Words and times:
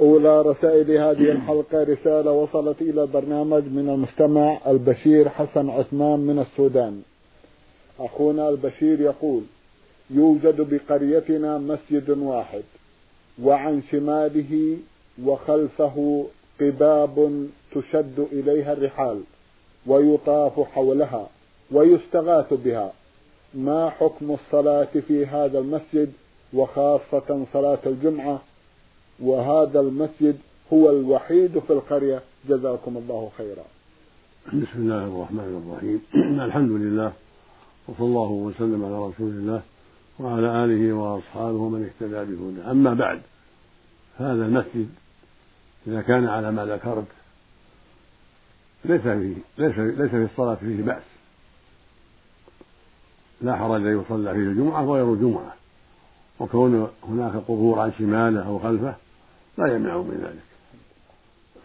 أولى 0.00 0.42
رسائل 0.42 0.90
هذه 0.90 1.30
الحلقة 1.30 1.82
رسالة 1.82 2.30
وصلت 2.30 2.82
إلى 2.82 3.02
البرنامج 3.02 3.62
من 3.62 3.88
المستمع 3.88 4.60
البشير 4.66 5.28
حسن 5.28 5.70
عثمان 5.70 6.20
من 6.20 6.38
السودان. 6.38 7.02
أخونا 8.00 8.48
البشير 8.48 9.00
يقول 9.00 9.42
يوجد 10.10 10.60
بقريتنا 10.60 11.58
مسجد 11.58 12.10
واحد 12.10 12.62
وعن 13.42 13.82
شماله 13.90 14.76
وخلفه 15.24 16.26
قباب 16.60 17.46
تشد 17.74 18.26
إليها 18.32 18.72
الرحال 18.72 19.20
ويطاف 19.86 20.60
حولها 20.60 21.28
ويستغاث 21.72 22.54
بها. 22.54 22.92
ما 23.54 23.90
حكم 23.90 24.30
الصلاة 24.34 24.88
في 25.08 25.26
هذا 25.26 25.58
المسجد 25.58 26.12
وخاصة 26.54 27.44
صلاة 27.52 27.78
الجمعة 27.86 28.40
وهذا 29.20 29.80
المسجد 29.80 30.36
هو 30.72 30.90
الوحيد 30.90 31.58
في 31.58 31.72
القرية. 31.72 32.22
جزاكم 32.48 32.96
الله 32.96 33.30
خيرا. 33.38 33.64
بسم 34.46 34.76
الله 34.76 35.04
الرحمن 35.04 35.62
الرحيم. 35.64 36.00
الحمد 36.46 36.70
لله 36.70 37.12
وصلى 37.88 38.06
الله 38.06 38.30
وسلم 38.30 38.84
على 38.84 39.06
رسول 39.06 39.30
الله 39.30 39.62
وعلى 40.18 40.64
آله 40.64 40.92
وأصحابه 40.92 41.68
من 41.68 41.84
اهتدى 41.84 42.34
بهداه. 42.34 42.70
أما 42.70 42.94
بعد 42.94 43.20
هذا 44.18 44.46
المسجد 44.46 44.88
إذا 45.86 46.02
كان 46.02 46.26
على 46.26 46.52
ما 46.52 46.66
ذكرت 46.66 47.06
ليس 48.84 49.00
فيه 49.00 49.34
ليس 49.58 49.78
ليس 49.78 50.10
في 50.10 50.24
الصلاة 50.24 50.54
فيه 50.54 50.82
بأس. 50.82 51.02
لا 53.40 53.56
حرج 53.56 53.86
أن 53.86 54.00
يصلى 54.00 54.32
فيه 54.34 54.40
الجمعة 54.40 54.88
وغير 54.88 55.12
الجمعة 55.12 55.54
وكون 56.40 56.88
هناك 57.08 57.32
قبور 57.32 57.78
عن 57.78 57.92
شماله 57.98 58.46
أو 58.46 58.58
خلفه 58.58 58.94
لا 59.58 59.74
يمنع 59.74 59.96
من 59.96 60.20
ذلك. 60.24 60.46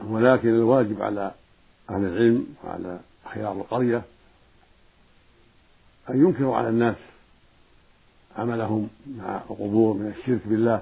ولكن 0.09 0.49
الواجب 0.49 1.01
على 1.01 1.31
أهل 1.89 2.05
العلم 2.05 2.47
وعلى 2.63 2.99
خيار 3.33 3.51
القرية 3.51 4.01
أن 6.09 6.25
ينكروا 6.25 6.55
على 6.55 6.69
الناس 6.69 6.95
عملهم 8.37 8.89
مع 9.17 9.37
القبور 9.49 9.93
من 9.93 10.13
الشرك 10.17 10.41
بالله 10.45 10.81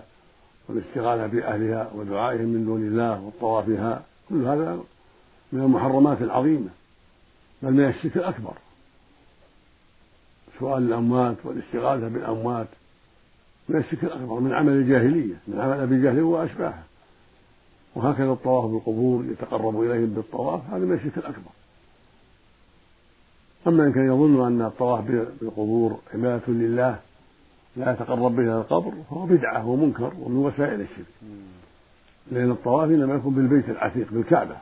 والاستغاثة 0.68 1.28
بأهلها 1.28 1.92
ودعائهم 1.94 2.46
من 2.46 2.66
دون 2.66 2.82
الله 2.82 3.22
والطواف 3.22 3.66
بها 3.66 4.04
كل 4.30 4.46
هذا 4.46 4.80
من 5.52 5.62
المحرمات 5.62 6.22
العظيمة 6.22 6.70
بل 7.62 7.72
من 7.72 7.86
الشرك 7.86 8.18
الأكبر. 8.18 8.54
سؤال 10.60 10.84
الأموات 10.84 11.38
والاستغاثة 11.44 12.08
بالأموات 12.08 12.68
من 13.70 13.76
الشرك 13.80 14.04
الأكبر 14.04 14.40
من 14.40 14.54
عمل 14.54 14.74
الجاهلية 14.74 15.36
من 15.48 15.60
عمل 15.60 15.80
أبي 15.80 16.02
جهل 16.02 16.20
وأشباهه. 16.20 16.84
وهكذا 17.96 18.32
الطواف 18.32 18.66
بالقبور 18.72 19.26
يتقرب 19.26 19.82
إليهم 19.82 20.06
بالطواف 20.06 20.62
هذا 20.70 20.86
من 20.86 20.94
الشرك 20.94 21.18
الأكبر. 21.18 21.52
أما 23.68 23.88
إن 23.88 23.94
كان 23.94 24.06
يظن 24.08 24.48
أن 24.48 24.62
الطواف 24.62 25.04
بالقبور 25.42 26.00
عبادة 26.14 26.54
لله 26.54 27.00
لا 27.76 27.92
يتقرب 27.92 28.36
به 28.36 28.44
إلى 28.44 28.58
القبر 28.58 28.94
فهو 29.10 29.26
بدعة 29.26 29.68
ومنكر 29.68 30.14
ومن 30.20 30.38
وسائل 30.38 30.82
الشرك. 30.82 31.06
لأن 32.32 32.52
الطواف 32.52 32.90
إنما 32.90 33.16
يكون 33.16 33.34
بالبيت 33.34 33.70
العتيق 33.70 34.08
بالكعبة. 34.12 34.56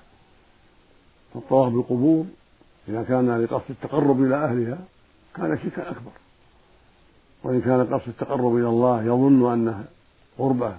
فالطواف 1.34 1.74
بالقبور 1.74 2.26
إذا 2.90 3.04
كان 3.04 3.42
لقصد 3.42 3.70
التقرب 3.70 4.24
إلى 4.24 4.36
أهلها 4.36 4.80
كان 5.36 5.58
شركا 5.58 5.92
أكبر. 5.92 6.12
وإن 7.44 7.62
كان 7.62 7.94
قصد 7.94 8.08
التقرب 8.08 8.56
إلى 8.56 8.70
الله 8.70 9.04
يظن 9.04 9.54
أنه 9.54 9.84
قربة 10.38 10.76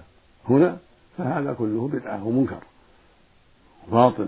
هنا 0.49 0.77
فهذا 1.19 1.53
كله 1.53 1.89
بدعة 1.93 2.27
ومنكر 2.27 2.59
باطل 3.91 4.27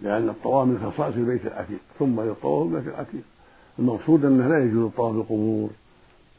لأن 0.00 0.28
الطواف 0.28 0.66
من 0.66 0.90
خصائص 0.92 1.16
البيت 1.16 1.46
العتيق 1.46 1.78
ثم 1.98 2.20
للطواف 2.20 2.68
بالبيت 2.68 2.94
العتيق. 2.94 3.22
المقصود 3.78 4.24
أنه 4.24 4.48
لا 4.48 4.64
يجوز 4.64 4.84
الطواف 4.86 5.14
بالقبور 5.14 5.70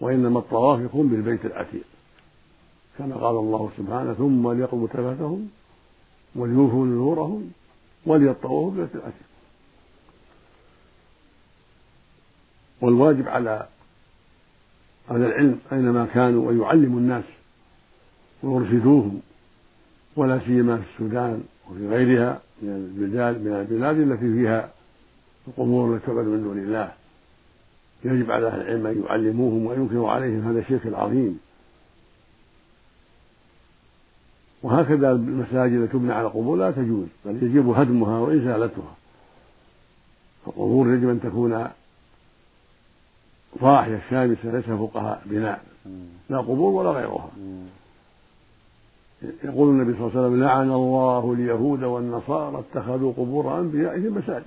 وإنما 0.02 0.40
الطواف 0.40 0.80
يكون 0.80 1.08
بالبيت 1.08 1.46
العتيق 1.46 1.84
كما 2.98 3.16
قال 3.16 3.36
الله 3.36 3.70
سبحانه 3.78 4.14
ثم 4.14 4.52
ليقضوا 4.52 4.88
تفاتهم 4.88 5.50
وليوفوا 6.36 6.86
نذورهم 6.86 7.52
وليطوفوا 8.06 8.72
بالبيت 8.72 8.96
العتيق. 8.96 9.26
والواجب 12.82 13.28
على 13.28 13.68
أهل 15.12 15.26
العلم 15.26 15.60
أينما 15.72 16.06
كانوا 16.06 16.52
أن 16.52 16.62
يعلموا 16.62 17.00
الناس 17.00 17.24
ويرشدوهم 18.46 19.22
ولا 20.16 20.40
سيما 20.40 20.78
في 20.78 20.84
السودان 20.94 21.44
وفي 21.72 21.88
غيرها 21.88 22.40
من 22.62 22.70
البلاد 22.70 23.42
من 23.42 23.54
البلاد 23.54 24.00
التي 24.00 24.34
فيها 24.34 24.70
القبور 25.48 25.96
التي 25.96 26.06
تعبد 26.06 26.26
من 26.26 26.44
دون 26.44 26.58
الله. 26.58 26.92
يجب 28.06 28.32
على 28.32 28.48
أهل 28.48 28.62
العلم 28.62 28.88
أن 28.88 29.04
يعلموهم 29.04 29.66
وينكروا 29.66 30.12
عليهم 30.12 30.48
هذا 30.48 30.60
الشرك 30.60 30.88
العظيم. 30.88 31.40
وهكذا 34.64 35.12
المساجد 35.12 35.74
التي 35.74 35.94
تبنى 35.94 36.14
على 36.14 36.28
القبور 36.28 36.58
لا 36.58 36.72
تجوز 36.72 37.08
بل 37.26 37.44
يجب 37.44 37.70
هدمها 37.70 38.20
وإزالتها. 38.20 38.96
القبور 40.48 40.94
يجب 40.94 41.10
أن 41.10 41.20
تكون 41.22 41.68
ضاحيه 43.62 44.02
شامسه 44.10 44.52
ليس 44.52 44.66
فوقها 44.66 45.22
بناء 45.26 45.64
لا 46.30 46.38
قبور 46.38 46.74
ولا 46.74 46.90
غيرها. 46.90 47.32
يقول 49.44 49.70
النبي 49.70 49.94
صلى 49.98 50.08
الله 50.08 50.18
عليه 50.18 50.28
وسلم 50.28 50.44
لعن 50.44 50.72
الله 50.72 51.34
اليهود 51.34 51.84
والنصارى 51.84 52.60
اتخذوا 52.60 53.14
قبور 53.14 53.60
أنبيائهم 53.60 54.18
مساجد. 54.18 54.46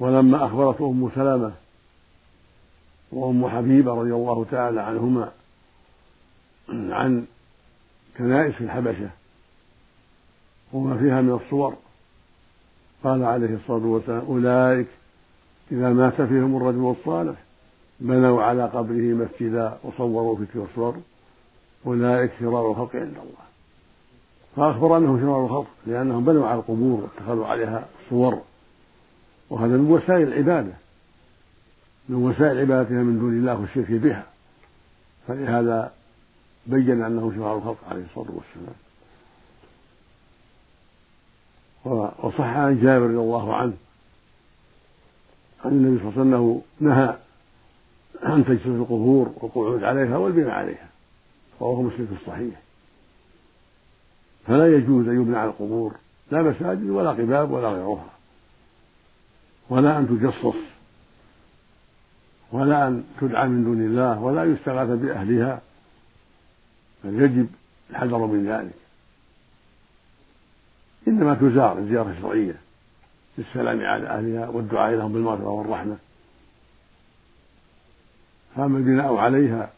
ولما 0.00 0.46
اخبرت 0.46 0.80
ام 0.80 1.10
سلمه 1.14 1.52
وأم 3.12 3.48
حبيبة 3.48 3.94
رضي 3.94 4.14
الله 4.14 4.44
تعالى 4.50 4.80
عنهما 4.80 5.32
عن 6.68 7.24
كنائس 8.18 8.54
في 8.54 8.64
الحبشة 8.64 9.10
وما 10.72 10.96
فيها 10.96 11.20
من 11.20 11.32
الصور 11.32 11.74
قال 13.04 13.24
عليه 13.24 13.54
الصلاة 13.54 13.86
والسلام 13.86 14.24
أولئك 14.26 14.86
إذا 15.72 15.92
مات 15.92 16.22
فيهم 16.22 16.56
الرجل 16.56 16.96
الصالح 16.98 17.36
بنوا 18.00 18.42
على 18.42 18.64
قبره 18.64 19.14
مسجدا 19.14 19.78
وصوروا 19.82 20.36
فيه 20.36 20.64
الصور 20.64 20.96
أولئك 21.86 22.32
شرار 22.40 22.70
الخلق 22.70 22.96
عند 22.96 23.16
الله. 23.16 23.42
فأخبر 24.56 24.96
أنهم 24.96 25.20
شرار 25.20 25.44
الخلق 25.44 25.66
لأنهم 25.86 26.24
بنوا 26.24 26.46
على 26.46 26.58
القبور 26.58 27.00
واتخذوا 27.00 27.46
عليها 27.46 27.86
صور. 28.10 28.42
وهذا 29.50 29.76
من 29.76 29.90
وسائل 29.90 30.28
العبادة. 30.28 30.72
من 32.08 32.16
وسائل 32.16 32.58
عبادتها 32.58 33.02
من 33.02 33.18
دون 33.18 33.32
الله 33.32 33.60
والشرك 33.60 33.90
بها. 33.90 34.26
فلهذا 35.28 35.92
بين 36.66 37.02
أنه 37.02 37.32
شرار 37.36 37.56
الخلق 37.56 37.78
عليه 37.90 38.04
الصلاة 38.04 38.30
والسلام. 38.30 38.74
وصح 42.18 42.56
عن 42.56 42.80
جابر 42.82 43.06
رضي 43.06 43.16
الله 43.16 43.56
عنه. 43.56 43.72
عن 45.64 45.70
النبي 45.70 45.98
صلى 45.98 46.08
الله 46.08 46.36
عليه 46.36 46.46
وسلم 46.46 46.62
نهى 46.80 47.16
عن 48.22 48.44
تجسس 48.44 48.66
القبور 48.66 49.32
والقعود 49.40 49.84
عليها 49.84 50.16
والبناء 50.16 50.50
عليها. 50.50 50.91
مسلم 51.62 52.06
في 52.06 52.22
الصحيح. 52.22 52.60
فلا 54.46 54.76
يجوز 54.76 55.08
أن 55.08 55.20
يبنى 55.20 55.36
على 55.36 55.50
القبور 55.50 55.94
لا 56.30 56.42
مساجد 56.42 56.90
ولا 56.90 57.10
قباب 57.10 57.50
ولا 57.50 57.68
غيرها. 57.68 58.10
ولا 59.68 59.98
أن 59.98 60.08
تجصص 60.08 60.56
ولا 62.52 62.88
أن 62.88 63.04
تدعى 63.20 63.48
من 63.48 63.64
دون 63.64 63.80
الله 63.80 64.20
ولا 64.20 64.44
يستغاث 64.44 64.88
بأهلها. 64.88 65.60
بل 67.04 67.22
يجب 67.22 67.48
الحذر 67.90 68.18
من 68.18 68.46
ذلك. 68.46 68.74
إنما 71.08 71.34
تزار 71.34 71.78
الزيارة 71.78 72.10
الشرعية 72.10 72.54
للسلام 73.38 73.80
على 73.80 74.06
أهلها 74.06 74.48
والدعاء 74.48 74.94
لهم 74.94 75.12
بالمغفرة 75.12 75.48
والرحمة. 75.48 75.96
فأما 78.56 78.78
البناء 78.78 79.16
عليها 79.16 79.70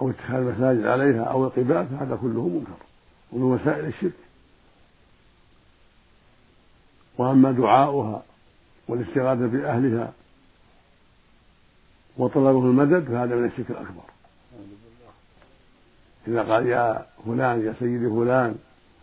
أو 0.00 0.10
اتخاذ 0.10 0.46
المساجد 0.46 0.86
عليها 0.86 1.24
أو 1.24 1.44
القباب 1.44 1.86
فهذا 1.86 2.16
كله 2.16 2.48
منكر 2.48 2.76
ومن 3.32 3.42
وسائل 3.42 3.84
الشرك. 3.84 4.12
وأما 7.18 7.52
دعاؤها 7.52 8.22
والاستغاثة 8.88 9.46
بأهلها 9.46 10.12
وطلبه 12.18 12.58
المدد 12.58 13.04
فهذا 13.04 13.36
من 13.36 13.44
الشرك 13.44 13.70
الأكبر. 13.70 14.02
إذا 16.28 16.42
قال 16.42 16.66
يا 16.66 17.06
فلان 17.26 17.66
يا 17.66 17.74
سيدي 17.78 18.08
فلان 18.08 18.56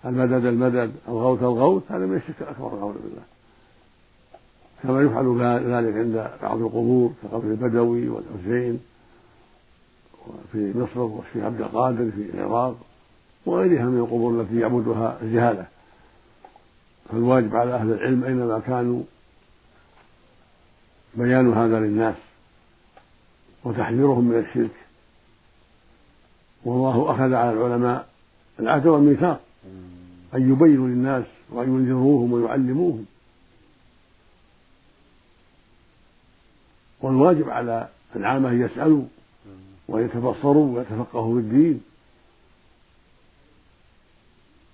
المدد 0.05 0.45
المدد 0.45 0.91
الغوث 1.07 1.43
الغوث 1.43 1.91
هذا 1.91 2.05
من 2.05 2.15
الشرك 2.15 2.41
الأكبر 2.41 2.65
والعياذ 2.65 2.93
بالله. 3.03 3.23
كما 4.83 5.01
يفعل 5.01 5.25
ذلك 5.73 5.95
عند 5.95 6.31
بعض 6.41 6.57
القبور 6.61 7.13
كقبر 7.23 7.43
البدوي 7.43 8.09
والحسين. 8.09 8.79
في 10.51 10.73
مصر 10.75 10.99
وفي 10.99 11.41
عبد 11.41 11.61
القادر 11.61 12.11
في 12.11 12.29
العراق 12.33 12.75
وغيرها 13.45 13.85
من 13.85 13.99
القبور 13.99 14.41
التي 14.41 14.59
يعبدها 14.59 15.17
الجهالة. 15.21 15.67
فالواجب 17.09 17.55
على 17.55 17.73
أهل 17.73 17.91
العلم 17.91 18.23
أينما 18.23 18.59
كانوا 18.59 19.03
بيان 21.13 21.53
هذا 21.53 21.79
للناس 21.79 22.15
وتحذيرهم 23.63 24.25
من 24.25 24.39
الشرك. 24.39 24.75
والله 26.65 27.11
أخذ 27.11 27.33
على 27.33 27.51
العلماء 27.51 28.07
العهد 28.59 28.87
والميثاق 28.87 29.41
أن 30.35 30.51
يبينوا 30.51 30.87
للناس 30.87 31.25
وأن 31.49 31.67
ينذروهم 31.67 32.33
ويعلموهم. 32.33 33.05
والواجب 37.01 37.49
على 37.49 37.87
العامة 38.15 38.49
أن 38.49 38.61
يسألوا 38.61 39.03
ويتبصروا 39.87 40.77
ويتفقهوا 40.77 41.33
في 41.33 41.39
الدين 41.39 41.81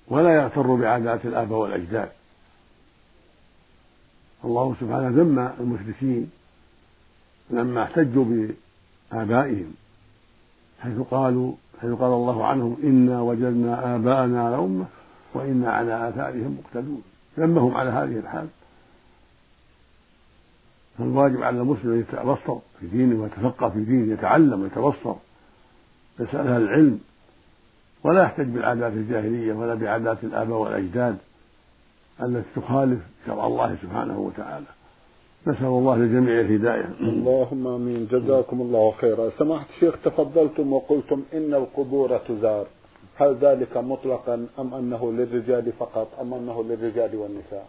ولا 0.07 0.35
يغتروا 0.35 0.77
بعادات 0.77 1.25
الآباء 1.25 1.59
والأجداد. 1.59 2.09
الله 4.45 4.75
سبحانه 4.79 5.09
ذم 5.09 5.39
المشركين 5.59 6.31
لما 7.49 7.83
احتجوا 7.83 8.25
بآبائهم 9.11 9.73
حيث 10.79 10.99
قالوا 11.11 11.53
حيث 11.81 11.91
قال 11.91 12.13
الله 12.13 12.45
عنهم 12.45 12.77
إنا 12.83 13.21
وجدنا 13.21 13.95
آباءنا 13.95 14.45
على 14.45 14.55
أمة 14.55 14.85
وإنا 15.33 15.71
على 15.71 16.09
آثارهم 16.09 16.57
مقتدون. 16.63 17.03
ذمهم 17.39 17.77
على 17.77 17.89
هذه 17.89 18.19
الحال. 18.19 18.47
فالواجب 20.97 21.43
على 21.43 21.57
المسلم 21.61 21.91
أن 21.91 21.99
يتبصر 21.99 22.57
في 22.79 22.87
دينه 22.87 23.23
ويتفقه 23.23 23.69
في 23.69 23.83
دينه 23.83 24.13
يتعلم 24.13 24.61
ويتبصر 24.61 25.15
يسأل 26.19 26.47
أهل 26.47 26.61
العلم؟ 26.61 26.99
ولا 28.03 28.23
يحتج 28.23 28.45
بالعادات 28.45 28.93
الجاهلية 28.93 29.53
ولا 29.53 29.73
بعادات 29.75 30.23
الآباء 30.23 30.57
والأجداد 30.57 31.17
التي 32.23 32.47
تخالف 32.55 32.99
شرع 33.25 33.47
الله 33.47 33.75
سبحانه 33.75 34.19
وتعالى. 34.19 34.65
نسأل 35.47 35.65
الله 35.65 35.95
للجميع 35.95 36.39
الهداية. 36.39 36.89
اللهم 37.01 37.67
آمين. 37.67 38.07
جزاكم 38.11 38.61
الله 38.61 38.91
خيرا. 38.91 39.29
سماحة 39.29 39.65
الشيخ 39.75 39.97
تفضلتم 40.03 40.73
وقلتم 40.73 41.23
إن 41.33 41.53
القبور 41.53 42.17
تزار. 42.17 42.65
هل 43.15 43.35
ذلك 43.35 43.77
مطلقا 43.77 44.47
أم 44.59 44.73
أنه 44.73 45.11
للرجال 45.11 45.71
فقط 45.79 46.07
أم 46.21 46.33
أنه 46.33 46.63
للرجال 46.63 47.15
والنساء؟ 47.15 47.67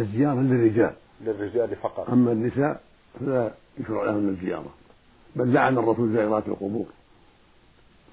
الزيارة 0.00 0.40
للرجال. 0.40 0.94
للرجال 1.20 1.76
فقط. 1.76 2.10
أما 2.10 2.32
النساء 2.32 2.82
فلا 3.20 3.52
يشرع 3.80 4.04
لهن 4.04 4.28
الزيارة. 4.28 4.74
بل 5.36 5.52
لعن 5.52 5.78
الرسول 5.78 6.12
زائرات 6.12 6.48
القبور. 6.48 6.86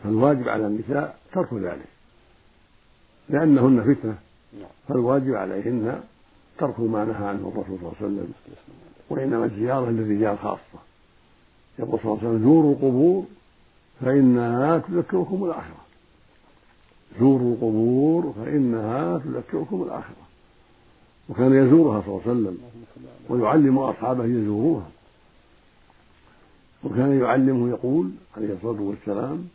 فالواجب 0.04 0.50
على 0.50 0.68
النساء 0.68 1.18
ترك 1.34 1.54
ذلك. 1.54 1.88
لأنهن 3.30 3.94
فتنة. 3.94 4.18
نعم. 4.60 4.70
فالواجب 4.88 5.34
عليهن 5.36 6.04
ترك 6.58 6.80
ما 6.80 7.06
نهى 7.06 7.28
عنه 7.28 7.52
الرسول 7.56 7.80
صلى 7.80 7.88
الله 7.90 7.96
عليه 8.02 8.08
وسلم. 8.08 8.34
وإنما 9.10 9.46
الزيارة 9.46 9.90
للرجال 9.90 10.38
خاصة. 10.38 10.80
يقول 11.80 12.00
صلى 12.00 12.12
الله 12.12 12.20
عليه 12.20 12.30
وسلم 12.30 12.44
زوروا 12.44 12.74
القبور 12.74 13.26
فإنها 14.02 14.78
تذكركم 14.78 15.44
الآخرة. 15.44 15.86
زوروا 17.20 17.54
القبور 17.54 18.34
فإنها 18.38 19.18
تذكركم 19.18 19.84
الآخرة. 19.84 20.27
وكان 21.30 21.54
يزورها 21.54 22.02
صلى 22.02 22.10
الله 22.10 22.22
عليه 22.26 22.32
وسلم 22.32 22.58
ويعلم 23.30 23.78
أصحابه 23.78 24.26
يزوروها. 24.26 24.88
وكان 26.84 27.20
يعلمه 27.20 27.70
يقول 27.70 28.12
عليه 28.38 28.54
الصلاة 28.54 28.82
والسلام 28.82 29.48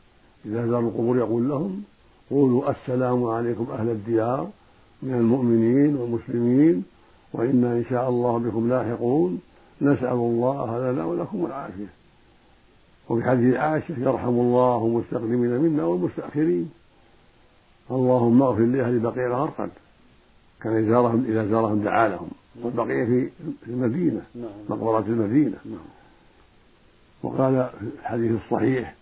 إذا 0.47 0.67
زاروا 0.67 0.91
القبور 0.91 1.19
يقول 1.19 1.49
لهم 1.49 1.83
قولوا 2.31 2.71
السلام 2.71 3.25
عليكم 3.25 3.67
أهل 3.71 3.89
الديار 3.89 4.51
من 5.03 5.15
المؤمنين 5.15 5.97
والمسلمين 5.97 6.85
وإنا 7.33 7.73
إن 7.73 7.85
شاء 7.91 8.09
الله 8.09 8.39
بكم 8.39 8.69
لاحقون 8.69 9.41
نسأل 9.83 10.13
الله 10.13 10.93
لنا 10.93 11.05
ولكم 11.05 11.47
العافية. 11.47 11.93
وفي 13.09 13.25
حديث 13.25 13.57
عائشة 13.57 13.95
يرحم 13.99 14.29
الله 14.29 14.87
المستقدمين 14.87 15.61
منا 15.61 15.85
والمستأخرين. 15.85 16.71
اللهم 17.91 18.43
اغفر 18.43 18.63
لأهل 18.63 18.99
بقيع 18.99 19.27
الغرقد. 19.27 19.71
كان 20.63 20.85
يزارهم 20.85 21.25
إذا 21.29 21.47
زارهم 21.47 21.83
دعا 21.83 22.09
لهم. 22.09 22.29
والبقية 22.63 23.05
في 23.05 23.31
المدينة. 23.67 24.23
نعم. 24.35 24.51
مقبرات 24.69 25.07
المدينة. 25.07 25.57
نعم. 25.65 25.79
وقال 27.23 27.71
في 27.81 27.87
الحديث 28.01 28.33
الصحيح 28.45 28.95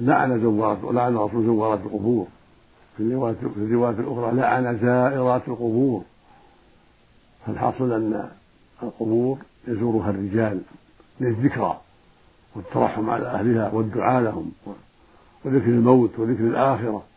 لعن 0.00 0.40
زوارات 0.40 0.84
ولعن 0.84 1.16
الرسول 1.16 1.44
زوارات 1.44 1.80
القبور. 1.80 2.26
في 2.96 3.02
الرواية 3.56 3.94
الأخرى 3.98 4.32
لعن 4.32 4.78
زائرات 4.78 5.48
القبور. 5.48 6.02
فالحاصل 7.46 7.92
أن 7.92 8.30
القبور 8.82 9.38
يزورها 9.68 10.10
الرجال 10.10 10.60
للذكرى 11.20 11.80
والترحم 12.56 13.10
على 13.10 13.26
أهلها 13.26 13.70
والدعاء 13.72 14.22
لهم 14.22 14.52
وذكر 15.44 15.66
الموت 15.66 16.18
وذكر 16.18 16.44
الآخرة. 16.44 17.09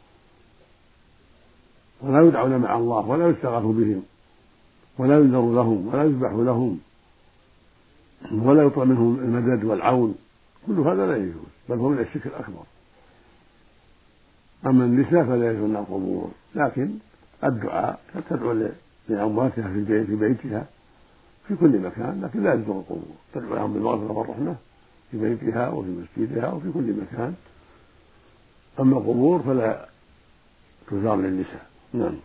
ولا 2.04 2.22
يدعون 2.22 2.58
مع 2.58 2.78
الله 2.78 3.08
ولا 3.08 3.28
يستغاث 3.28 3.64
بهم 3.64 4.04
ولا 4.98 5.20
ينذر 5.20 5.52
لهم 5.52 5.88
ولا 5.88 6.04
يذبح 6.04 6.32
لهم 6.32 6.80
ولا 8.32 8.64
يطلب 8.64 8.88
منهم 8.88 9.20
المدد 9.20 9.64
والعون. 9.64 10.16
كل 10.68 10.80
هذا 10.80 11.08
لا 11.08 11.18
يجوز 11.18 11.54
بل 11.70 11.78
هو 11.78 11.90
من 11.90 12.00
الشرك 12.00 12.28
الأكبر. 12.28 12.64
أما 14.66 14.86
النساء 14.86 15.24
فلا 15.24 15.52
يزورن 15.52 15.76
القبور 15.76 16.32
لكن 16.56 16.90
الدعاء 17.44 18.00
تدعو 18.30 18.70
لأمواتها 19.10 19.68
في 19.68 20.06
في 20.06 20.16
بيتها 20.16 20.66
في 21.48 21.56
كل 21.56 21.80
مكان 21.80 22.22
لكن 22.22 22.44
لا 22.44 22.54
يزور 22.54 22.80
القبور. 22.80 23.16
تدعو 23.34 23.56
لهم 23.56 23.74
بالمغفرة 23.74 24.12
والرحمة 24.12 24.56
في 25.12 25.18
بيتها 25.18 25.70
وفي 25.70 25.90
مسجدها 25.90 26.52
وفي 26.52 26.72
كل 26.72 26.94
مكان. 27.02 27.34
أما 28.80 28.98
القبور 28.98 29.42
فلا 29.42 29.90
تزار 30.88 31.16
للنساء. 31.16 31.73
نعم. 31.94 32.16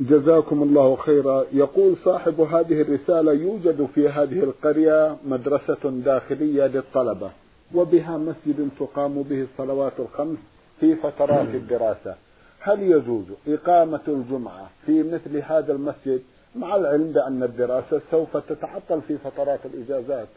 جزاكم 0.00 0.62
الله 0.62 0.96
خيرا. 0.96 1.44
يقول 1.52 1.96
صاحب 2.04 2.40
هذه 2.40 2.80
الرسالة 2.80 3.32
يوجد 3.32 3.88
في 3.94 4.08
هذه 4.08 4.38
القرية 4.42 5.16
مدرسة 5.26 5.90
داخلية 5.90 6.66
للطلبة 6.66 7.30
وبها 7.74 8.16
مسجد 8.16 8.68
تقام 8.80 9.22
به 9.22 9.46
الصلوات 9.52 9.92
الخمس 9.98 10.38
في 10.80 10.96
فترات 10.96 11.48
الدراسة. 11.48 12.14
هل 12.60 12.82
يجوز 12.82 13.24
إقامة 13.48 14.00
الجمعة 14.08 14.70
في 14.86 15.02
مثل 15.02 15.36
هذا 15.36 15.72
المسجد 15.72 16.22
مع 16.56 16.76
العلم 16.76 17.12
بأن 17.12 17.42
الدراسة 17.42 18.00
سوف 18.10 18.36
تتعطل 18.36 19.02
في 19.08 19.18
فترات 19.18 19.60
الإجازات؟ 19.64 20.28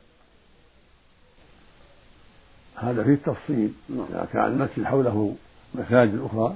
هذا 2.76 3.04
فيه 3.04 3.16
تفصيل 3.16 3.74
نعم. 3.90 4.06
إذا 4.10 4.28
كان 4.34 4.46
المسجد 4.46 4.84
حوله 4.84 5.36
مساجد 5.76 6.20
أخرى. 6.26 6.56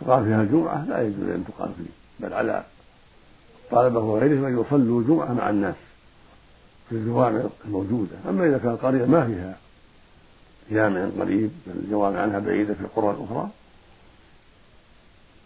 تقام 0.00 0.24
فيها 0.24 0.42
الجمعة 0.42 0.84
لا 0.84 1.02
يجوز 1.02 1.28
أن 1.28 1.44
تقام 1.44 1.72
فيه 1.72 2.26
بل 2.26 2.32
على 2.32 2.64
الطلبة 3.64 4.00
وغيرهم 4.00 4.44
أن 4.44 4.60
يصلوا 4.60 5.00
الجمعة 5.00 5.32
مع 5.32 5.50
الناس 5.50 5.74
في 6.88 6.94
الجوامع 6.94 7.42
الموجودة. 7.64 8.16
أما 8.28 8.46
إذا 8.46 8.58
كان 8.58 8.76
قرية 8.76 9.04
ما 9.04 9.26
فيها 9.26 9.56
جامع 10.70 11.08
قريب 11.20 11.50
بل 11.66 11.72
الجوامع 11.84 12.20
عنها 12.20 12.38
بعيدة 12.38 12.74
في 12.74 12.80
القرى 12.80 13.10
الأخرى 13.10 13.50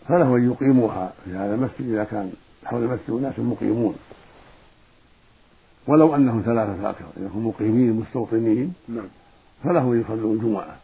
فله 0.09 0.37
أن 0.37 0.51
يقيموها 0.51 1.13
في 1.25 1.31
هذا 1.31 1.55
المسجد 1.55 1.93
إذا 1.93 2.05
كان 2.05 2.33
حول 2.65 2.83
المسجد 2.83 3.11
أناس 3.11 3.39
مقيمون. 3.39 3.97
ولو 5.87 6.15
أنهم 6.15 6.43
ثلاثة 6.43 6.91
أكثر 6.91 7.07
إنهم 7.17 7.47
مقيمين 7.47 7.93
مستوطنين 7.93 8.75
نعم. 8.89 9.09
فلهم 9.65 9.93
أن 9.93 10.01
يصلوا 10.01 10.35
الجمعة 10.35 10.77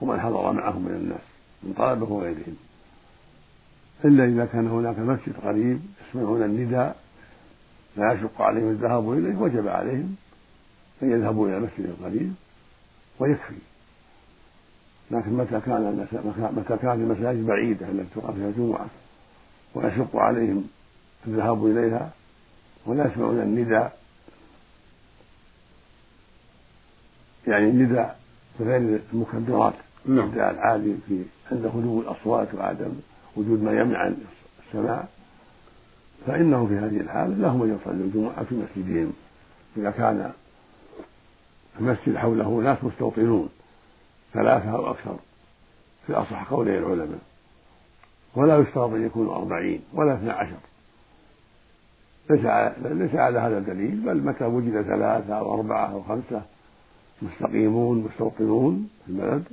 ومن 0.00 0.20
حضر 0.20 0.52
معهم 0.52 0.82
من 0.82 0.90
الناس 0.90 1.20
من 1.62 1.72
طلبة 1.72 2.12
وغيرهم. 2.12 2.56
إلا 4.04 4.24
إذا 4.24 4.44
كان 4.44 4.68
هناك 4.68 4.98
مسجد 4.98 5.36
قريب 5.44 5.80
يسمعون 6.08 6.42
النداء 6.42 6.96
لا 7.96 8.12
يشق 8.12 8.42
عليهم 8.42 8.68
الذهاب 8.68 9.12
إليه 9.12 9.36
وجب 9.36 9.68
عليهم 9.68 10.16
أن 11.02 11.10
يذهبوا 11.10 11.48
إلى 11.48 11.56
المسجد 11.56 11.84
القريب 11.84 12.34
ويكفي. 13.18 13.54
لكن 15.10 15.32
متى 15.32 15.60
كان 15.60 16.06
متى 16.56 16.76
كانت 16.76 16.84
المساجد 16.84 17.46
بعيدة 17.46 17.88
التي 17.88 18.06
تقام 18.14 18.34
فيها 18.34 18.48
الجمعة 18.48 18.86
ويشق 19.74 20.16
عليهم 20.16 20.64
الذهاب 21.26 21.66
إليها 21.66 22.10
ولا 22.86 23.06
يسمعون 23.06 23.40
النداء 23.40 23.98
يعني 27.46 27.64
النداء 27.64 28.20
بغير 28.60 29.00
المكبرات 29.12 29.74
نعم. 30.06 30.18
النداء 30.18 30.50
العالي 30.50 30.96
في 31.08 31.22
عند 31.52 31.68
خلو 31.68 32.00
الأصوات 32.00 32.54
وعدم 32.54 32.92
وجود 33.36 33.62
ما 33.62 33.80
يمنع 33.80 34.12
السماع 34.66 35.04
فإنه 36.26 36.66
في 36.66 36.74
هذه 36.74 37.00
الحالة 37.00 37.34
لهم 37.34 37.62
أن 37.62 37.78
يصلوا 37.80 38.04
الجمعة 38.04 38.44
في 38.44 38.54
مسجدهم 38.54 39.12
إذا 39.76 39.90
كان 39.90 40.32
المسجد 41.80 42.16
حوله 42.16 42.48
ناس 42.48 42.84
مستوطنون 42.84 43.48
ثلاثة 44.32 44.70
أو 44.70 44.90
أكثر 44.90 45.16
في 46.06 46.12
أصح 46.12 46.50
قولي 46.50 46.78
العلماء. 46.78 47.18
ولا 48.34 48.58
يشترط 48.58 48.90
أن 48.90 49.06
يكونوا 49.06 49.36
أربعين 49.36 49.80
ولا 49.92 50.14
اثنا 50.14 50.32
عشر. 50.32 50.56
ليس 52.30 52.46
على 52.46 52.74
ليس 52.82 53.14
على 53.14 53.38
هذا 53.38 53.58
الدليل 53.58 53.96
بل 53.96 54.22
متى 54.22 54.44
وجد 54.44 54.82
ثلاثة 54.82 55.38
أو 55.38 55.54
أربعة 55.54 55.92
أو 55.92 56.02
خمسة 56.02 56.42
مستقيمون 57.22 57.98
مستوطنون 57.98 58.88
في 59.04 59.12
البلد 59.12 59.44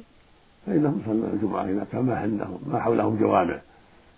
فإنهم 0.65 0.99
يصلون 1.01 1.29
الجمعة 1.33 1.63
إذا 1.63 1.87
كان 1.91 2.01
ما 2.01 2.19
عندهم 2.19 2.59
ما 2.67 2.79
حولهم 2.79 3.17
جوامع. 3.17 3.59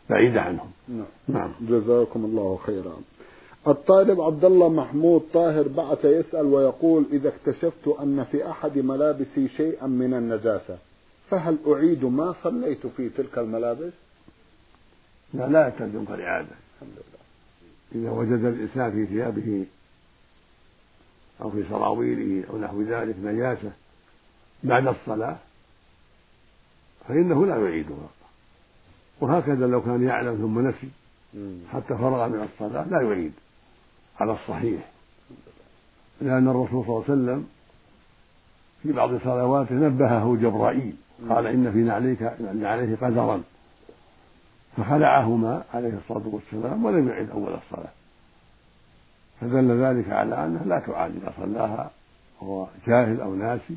بعيدة 0.10 0.42
عنهم. 0.42 0.72
نعم. 0.88 1.06
نعم. 1.28 1.52
جزاكم 1.62 2.26
الله 2.26 2.60
خيرا. 2.66 2.98
الطالب 3.68 4.22
عبد 4.22 4.46
الله 4.46 4.70
محمود 4.70 5.22
طاهر 5.34 5.68
بعث 5.68 6.06
يسأل 6.06 6.46
ويقول 6.46 7.06
إذا 7.12 7.30
اكتشفت 7.30 7.88
أن 7.88 8.24
في 8.32 8.50
أحد 8.50 8.78
ملابسي 8.78 9.50
شيئا 9.50 9.88
من 9.88 10.14
النجاسة 10.14 10.78
فهل 11.30 11.58
أعيد 11.68 12.06
ما 12.06 12.36
صليت 12.44 12.88
في 12.88 13.10
تلك 13.10 13.38
الملابس؟ 13.38 13.94
لا 15.34 15.48
لا 15.48 15.66
يلتزم 15.66 16.06
كالإعادة 16.06 16.56
الحمد 16.76 16.96
لله. 16.96 17.24
إذا 17.96 18.12
وجد 18.12 18.46
الإنسان 18.46 18.92
في 18.92 19.06
ثيابه 19.06 19.66
أو 21.42 21.50
في 21.50 21.64
سراويله 21.70 22.48
أو 22.50 22.58
نحو 22.58 22.82
ذلك 22.82 23.16
نجاسة 23.24 23.72
بعد 24.64 24.88
الصلاة 24.88 25.38
فإنه 27.08 27.46
لا 27.46 27.56
يعيدها. 27.56 28.10
وهكذا 29.22 29.68
لو 29.68 29.82
كان 29.82 30.04
يعلم 30.04 30.36
ثم 30.36 30.68
نسي 30.68 30.90
حتى 31.74 31.98
فرغ 31.98 32.28
من 32.28 32.48
الصلاة 32.54 32.88
لا 32.88 33.02
يعيد 33.02 33.34
على 34.20 34.32
الصحيح. 34.32 34.90
لأن 36.22 36.48
الرسول 36.48 36.86
صلى 36.86 36.96
الله 36.96 37.04
عليه 37.10 37.14
وسلم 37.14 37.48
في 38.84 38.92
بعض 38.92 39.10
صلواته 39.24 39.76
نبهه 39.76 40.38
جبرائيل 40.42 40.96
قال 41.30 41.48
إن 41.48 41.72
في 41.72 41.78
نعليك 41.78 42.34
عليه 42.62 42.96
قدرا. 42.96 43.44
فخلعهما 44.78 45.64
عليه 45.74 45.94
الصلاة 45.94 46.24
والسلام 46.26 46.86
ولم 46.86 47.08
يعد 47.10 47.30
أول 47.30 47.54
الصلاة. 47.54 47.92
فدل 49.42 49.84
ذلك 49.84 50.10
على 50.10 50.46
أنه 50.46 50.62
لا 50.66 50.80
تعاد 50.80 51.12
إذا 51.16 51.34
صلاها 51.38 51.92
وهو 52.42 52.68
جاهل 52.88 53.22
أو 53.22 53.36
ناسي 53.36 53.76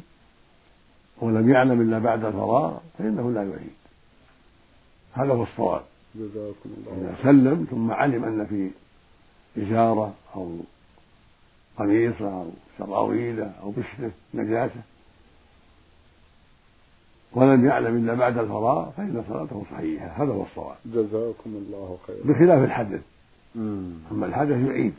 ولم 1.21 1.51
يعلم 1.51 1.81
إلا 1.81 1.99
بعد 1.99 2.25
الفراغ 2.25 2.79
فإنه 2.99 3.31
لا 3.31 3.43
يعيد 3.43 3.77
هذا 5.17 5.33
هو 5.33 5.43
الصواب. 5.43 5.83
جزاكم 6.15 6.71
الله 6.77 6.93
إذا 6.93 7.17
سلم 7.23 7.67
ثم 7.71 7.91
علم 7.91 8.25
أن 8.25 8.47
في 8.47 8.71
إزارة 9.63 10.15
أو 10.37 10.59
قميصه 11.79 12.29
أو 12.29 12.51
سراويله 12.79 13.53
أو 13.63 13.71
بشرة 13.71 14.11
نجاسة 14.35 14.81
ولم 17.33 17.67
يعلم 17.67 17.97
إلا 17.97 18.15
بعد 18.15 18.39
الفراغ 18.39 18.91
فإن 18.91 19.25
صلاته 19.29 19.65
صحيحة. 19.71 20.07
هذا 20.07 20.33
هو 20.33 20.43
الصواب. 20.43 20.77
جزاكم 20.87 21.51
الله 21.51 21.99
خيرا. 22.07 22.19
بخلاف 22.25 22.65
الحدث. 22.65 23.01
مم. 23.55 23.95
أما 24.13 24.27
الحدث 24.27 24.69
يعيد. 24.69 24.95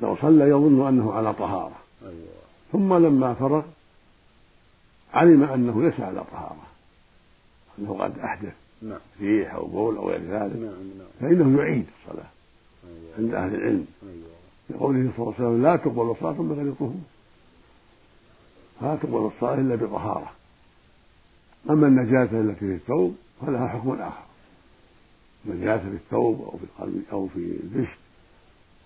لو 0.00 0.16
صلى 0.16 0.44
يظن 0.44 0.86
أنه 0.88 1.12
على 1.12 1.34
طهارة. 1.34 1.76
أيوة. 2.02 2.44
ثم 2.72 2.94
لما 2.94 3.34
فرغ 3.34 3.62
علم 5.12 5.42
أنه 5.42 5.82
ليس 5.82 6.00
على 6.00 6.24
طهارة. 6.32 6.66
أنه 7.78 7.98
قد 7.98 8.18
أحدث. 8.18 8.52
نعم. 8.84 9.00
ريح 9.20 9.54
أو 9.54 9.66
بول 9.66 9.96
أو 9.96 10.08
غير 10.08 10.20
ذلك. 10.20 10.56
نعم 10.56 10.88
نعم. 10.98 11.08
فإنه 11.20 11.62
يعيد 11.62 11.86
الصلاة 12.00 12.26
أيوة. 12.84 13.18
عند 13.18 13.34
أهل 13.34 13.54
العلم. 13.54 13.86
أيوة. 14.02 14.34
لقوله 14.70 15.12
صلى 15.16 15.18
الله 15.18 15.34
عليه 15.38 15.48
وسلم 15.48 15.62
لا 15.62 15.76
تقبل 15.76 16.16
صلاة 16.20 16.32
بغير 16.32 16.72
طهور 16.72 16.94
لا 18.82 18.96
تقبل 18.96 19.30
الصلاة 19.36 19.54
إلا 19.54 19.74
بطهارة. 19.74 20.32
أما 21.70 21.86
النجاسة 21.86 22.40
التي 22.40 22.60
في 22.60 22.74
الثوب 22.74 23.16
فلها 23.40 23.68
حكم 23.68 23.90
آخر. 23.90 24.24
النجاسة 25.46 25.82
في 25.82 25.96
الثوب 25.96 26.42
أو 26.42 26.58
في 26.58 26.64
القلب 26.64 27.02
أو 27.12 27.28
في 27.28 27.58
البشت 27.64 27.98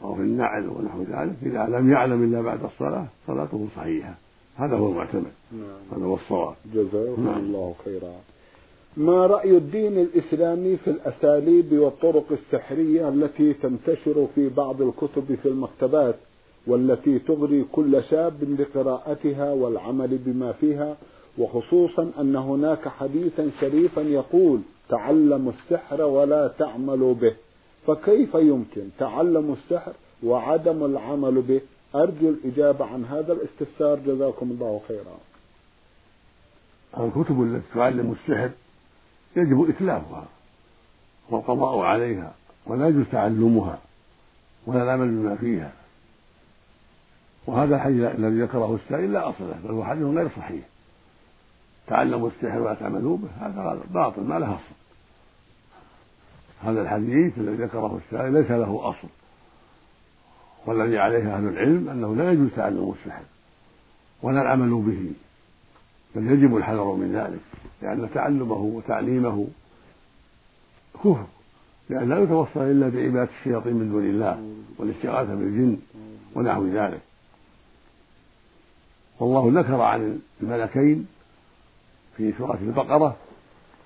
أو 0.02 0.14
في 0.14 0.21
النعل 0.21 0.69
ونحو 0.69 1.02
ذلك 1.02 1.37
إذا 1.43 1.67
لم 1.67 1.93
يعلم 1.93 2.25
إلا 2.25 2.43
بعد 2.43 2.64
الصلاة 2.64 3.07
صلاته 3.26 3.69
صحيحة. 3.76 4.14
هذا 4.57 4.76
هو 4.76 4.88
المعتمد. 4.93 5.33
نعم. 5.52 5.62
هذا 5.93 6.05
هو 6.05 6.14
الصواب. 6.14 6.55
جزاكم 6.75 7.25
نعم. 7.25 7.38
الله 7.38 7.75
خيرا. 7.85 8.12
ما 8.99 9.26
رأي 9.26 9.57
الدين 9.57 9.99
الإسلامي 9.99 10.76
في 10.76 10.90
الأساليب 10.90 11.73
والطرق 11.73 12.25
السحرية 12.31 13.09
التي 13.09 13.52
تنتشر 13.55 14.26
في 14.35 14.49
بعض 14.49 14.83
الكتب 14.83 15.38
في 15.43 15.49
المكتبات 15.49 16.14
والتي 16.67 17.19
تغري 17.19 17.64
كل 17.73 18.02
شاب 18.11 18.35
بقراءتها 18.40 19.52
والعمل 19.52 20.19
بما 20.19 20.52
فيها 20.52 20.97
وخصوصا 21.38 22.11
أن 22.21 22.37
هناك 22.37 22.88
حديثا 22.88 23.50
شريفا 23.61 24.00
يقول 24.00 24.61
تعلموا 24.88 25.52
السحر 25.52 26.02
ولا 26.02 26.49
تعملوا 26.49 27.14
به 27.14 27.35
فكيف 27.87 28.35
يمكن 28.35 28.83
تعلم 28.99 29.52
السحر 29.52 29.93
وعدم 30.23 30.85
العمل 30.85 31.43
به؟ 31.43 31.61
أرجو 31.95 32.28
الإجابة 32.28 32.85
عن 32.85 33.05
هذا 33.05 33.33
الاستفسار. 33.33 33.99
جزاكم 34.07 34.50
الله 34.50 34.81
خيرا. 34.88 35.19
الكتب 36.99 37.43
التي 37.43 37.75
تعلم 37.75 38.12
السحر 38.12 38.50
يجب 39.38 39.68
إتلافها 39.68 40.25
والقضاء 41.30 41.80
عليها 41.80 42.35
ولا 42.66 42.88
يجوز 42.88 43.07
تعلمها 43.12 43.78
ولا 44.66 44.83
العمل 44.83 45.09
بما 45.09 45.37
فيها. 45.37 45.73
وهذا 47.47 47.76
الحديث 47.76 48.04
الذي 48.04 48.42
ذكره 48.42 48.75
السائل 48.75 49.12
لا 49.12 49.28
أصل 49.28 49.45
له 49.49 49.57
بل 49.64 49.71
هو 49.71 49.85
حديث 49.85 50.04
غير 50.04 50.28
صحيح. 50.28 50.64
تعلموا 51.87 52.28
السحر 52.28 52.61
ولا 52.61 52.75
تعملوا 52.75 53.16
به 53.16 53.28
هذا 53.40 53.80
باطل 53.90 54.23
ما 54.23 54.38
له 54.38 54.54
أصل. 54.54 54.75
هذا 56.62 56.83
الحديث 56.83 57.38
الذي 57.38 57.57
ذكره 57.57 58.00
السائل 58.04 58.33
ليس 58.33 58.50
له 58.50 58.80
أصل. 58.83 59.09
والذي 60.66 60.99
عليه 60.99 61.37
أهل 61.37 61.49
العلم 61.49 61.88
أنه 61.88 62.16
لا 62.16 62.33
يجوز 62.33 62.50
تعلم 62.57 62.95
السحر 63.00 63.23
ولا 64.23 64.42
العمل 64.42 64.71
به. 64.71 65.12
بل 66.15 66.33
يجب 66.33 66.57
الحذر 66.57 66.93
من 66.93 67.12
ذلك 67.12 67.41
لأن 67.83 68.09
تعلمه 68.15 68.55
وتعليمه 68.55 69.47
كفر 70.95 71.27
لأن 71.91 72.09
لا 72.09 72.19
يتوصل 72.19 72.61
إلا 72.61 72.88
بعبادة 72.88 73.31
الشياطين 73.41 73.75
من 73.75 73.91
دون 73.91 74.05
الله 74.05 74.43
والاستغاثة 74.79 75.35
بالجن 75.35 75.77
ونحو 76.35 76.67
ذلك. 76.67 77.00
والله 79.21 79.61
ذكر 79.61 79.81
عن 79.81 80.21
الملكين 80.43 81.07
في 82.17 82.33
سورة 82.38 82.59
البقرة 82.62 83.17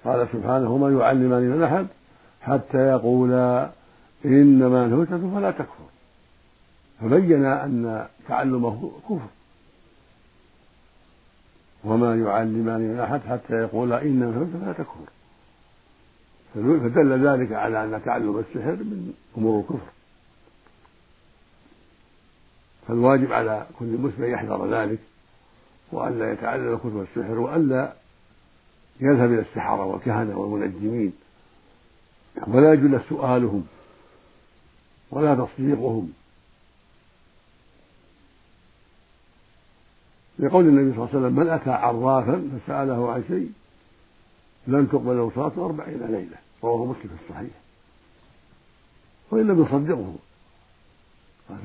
قال 0.05 0.29
سبحانه 0.29 0.71
وما 0.71 1.01
يعلمان 1.01 1.43
من 1.43 1.63
أحد 1.63 1.87
حتى 2.41 2.79
يقولا 2.79 3.71
إنما 4.25 4.87
نهتة 4.87 5.35
فلا 5.35 5.51
تكفر 5.51 5.85
فبين 7.01 7.45
أن 7.45 8.07
تعلمه 8.29 8.91
كفر. 9.09 9.29
وما 11.85 12.17
يعلمان 12.17 12.81
من 12.81 13.01
أحد 13.01 13.21
حتى 13.21 13.55
يقولا 13.55 14.03
إنما 14.03 14.27
نهتة 14.27 14.61
فلا 14.61 14.73
تكفر. 14.73 15.07
فدل 16.55 17.29
ذلك 17.29 17.53
على 17.53 17.85
أن 17.85 18.03
تعلم 18.05 18.39
السحر 18.39 18.73
من 18.73 19.13
أمور 19.39 19.61
الكفر. 19.61 19.91
فالواجب 22.89 23.33
على 23.33 23.67
كل 23.79 23.87
مسلم 23.87 24.25
يحذر 24.25 24.75
ذلك 24.75 24.99
وألا 25.93 26.33
يتعلم 26.33 26.77
كتب 26.77 27.01
السحر 27.01 27.39
وألا 27.39 27.93
يذهب 29.01 29.33
إلى 29.33 29.41
السحرة 29.41 29.85
والكهنة 29.85 30.39
والمنجمين. 30.39 31.13
ولا 32.47 32.73
يجوز 32.73 33.01
سؤالهم 33.09 33.67
ولا 35.11 35.35
تصديقهم. 35.35 36.13
لقول 40.43 40.69
النبي 40.69 40.97
صلى 40.97 41.05
الله 41.05 41.09
عليه 41.09 41.19
وسلم 41.19 41.41
من 41.41 41.49
أتى 41.49 41.71
عرافا 41.71 42.49
فسأله 42.59 43.13
عن 43.13 43.25
شيء 43.29 43.53
لن 44.67 44.89
تقبل 44.89 45.17
له 45.17 45.33
صلاة 45.35 45.67
أربعين 45.67 46.07
ليلة. 46.07 46.37
رواه 46.65 46.85
مسلم 46.85 47.11
في 47.17 47.25
الصحيح. 47.25 47.51
وإن 49.31 49.47
لم 49.47 49.63
يصدقه. 49.63 50.15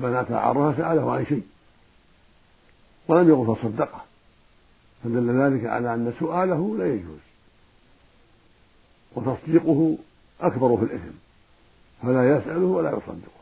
من 0.00 0.14
أتى 0.14 0.34
عرافا 0.34 0.82
سأله 0.82 1.12
عن 1.12 1.26
شيء. 1.26 1.42
ولم 3.08 3.28
يقل 3.28 3.56
فصدقه 3.56 4.00
فدل 5.04 5.40
ذلك 5.40 5.66
على 5.66 5.94
أن 5.94 6.12
سؤاله 6.20 6.76
لا 6.78 6.94
يجوز. 6.94 7.20
وتصديقه 9.14 9.96
أكبر 10.40 10.76
في 10.76 10.82
الإثم. 10.82 11.14
فلا 12.02 12.36
يسأله 12.36 12.64
ولا 12.64 12.90
يصدقه. 12.90 13.38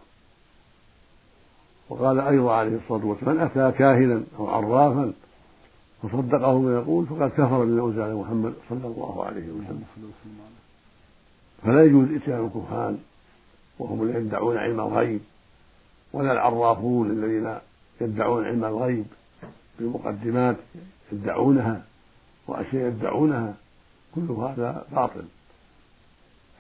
وقال 1.89 2.21
أيضا 2.21 2.55
عليه 2.55 2.77
الصلاة 2.77 3.07
والسلام 3.07 3.37
من 3.37 3.41
أتى 3.41 3.79
كاهنا 3.79 4.23
أو 4.39 4.49
عرافا 4.49 5.13
فصدقه 6.03 6.59
ما 6.59 6.73
يقول 6.75 7.07
فقد 7.07 7.31
كفر 7.31 7.65
بما 7.65 7.87
أنزل 7.87 8.03
على 8.03 8.15
محمد 8.15 8.55
صلى 8.69 8.87
الله 8.87 9.25
عليه 9.25 9.43
وسلم. 9.43 9.85
فلا 11.63 11.85
يجوز 11.85 12.09
إتيان 12.11 12.45
الكهان 12.45 12.99
وهم 13.79 14.03
الذين 14.03 14.27
يدعون 14.27 14.57
علم 14.57 14.81
الغيب 14.81 15.21
ولا 16.13 16.33
العرافون 16.33 17.11
الذين 17.11 17.59
يدعون 18.01 18.45
علم 18.45 18.65
الغيب 18.65 19.07
بمقدمات 19.79 20.57
يدعونها 21.13 21.83
وأشياء 22.47 22.87
يدعونها 22.87 23.55
كل 24.15 24.31
هذا 24.31 24.85
باطل. 24.93 25.25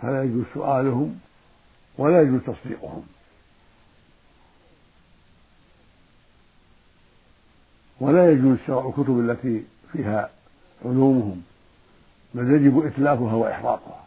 فلا 0.03 0.25
يجوز 0.25 0.45
سؤالهم 0.55 1.19
ولا 1.99 2.23
يجوز 2.23 2.41
تصديقهم. 2.41 3.03
ولا 8.01 8.31
يجوز 8.33 8.59
شرع 8.67 8.87
الكتب 8.89 9.21
التي 9.21 9.63
فيها 9.93 10.31
علومهم 10.85 11.43
بل 12.35 12.51
يجب 12.55 12.87
إتلافها 12.87 13.35
وإحراقها. 13.35 14.05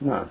نعم. 0.00 0.26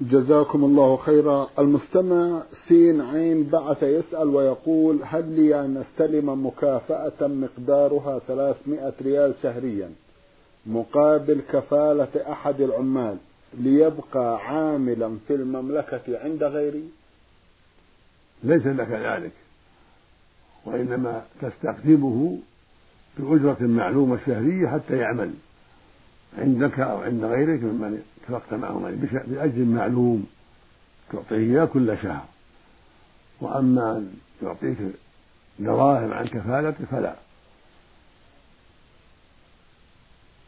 جزاكم 0.00 0.64
الله 0.64 0.96
خيرا. 0.96 1.48
المستمع 1.58 2.42
سين 2.68 3.00
عين 3.00 3.44
بعث 3.44 3.82
يسأل 3.82 4.28
ويقول 4.28 4.98
هل 5.04 5.28
لي 5.28 5.60
أن 5.60 5.76
أستلم 5.76 6.46
مكافأة 6.46 7.26
مقدارها 7.26 8.18
300 8.18 8.92
ريال 9.02 9.34
شهريا 9.42 9.90
مقابل 10.66 11.40
كفالة 11.52 12.32
أحد 12.32 12.60
العمال 12.60 13.16
ليبقى 13.54 14.38
عاملا 14.46 15.16
في 15.28 15.34
المملكة 15.34 16.18
عند 16.24 16.44
غيري؟ 16.44 16.84
ليس 18.44 18.66
لك 18.66 18.88
ذلك. 18.88 19.32
وإنما 20.66 21.22
تستخدمه 21.42 22.38
بأجرة 23.18 23.56
معلومة 23.60 24.18
شهرية 24.26 24.68
حتى 24.68 24.96
يعمل. 24.96 25.34
عندك 26.38 26.80
أو 26.80 27.00
عند 27.02 27.24
غيرك 27.24 27.62
ممن 27.62 28.02
اتفقت 28.22 28.54
معهم 28.54 29.10
بأجر 29.26 29.64
معلوم. 29.64 30.26
تعطيه 31.12 31.36
إياه 31.36 31.64
كل 31.64 31.98
شهر. 32.02 32.24
وأما 33.40 33.96
أن 33.96 34.14
يعطيك 34.42 34.78
دراهم 35.58 36.12
عن 36.12 36.26
كفالته 36.26 36.84
فلا. 36.90 37.14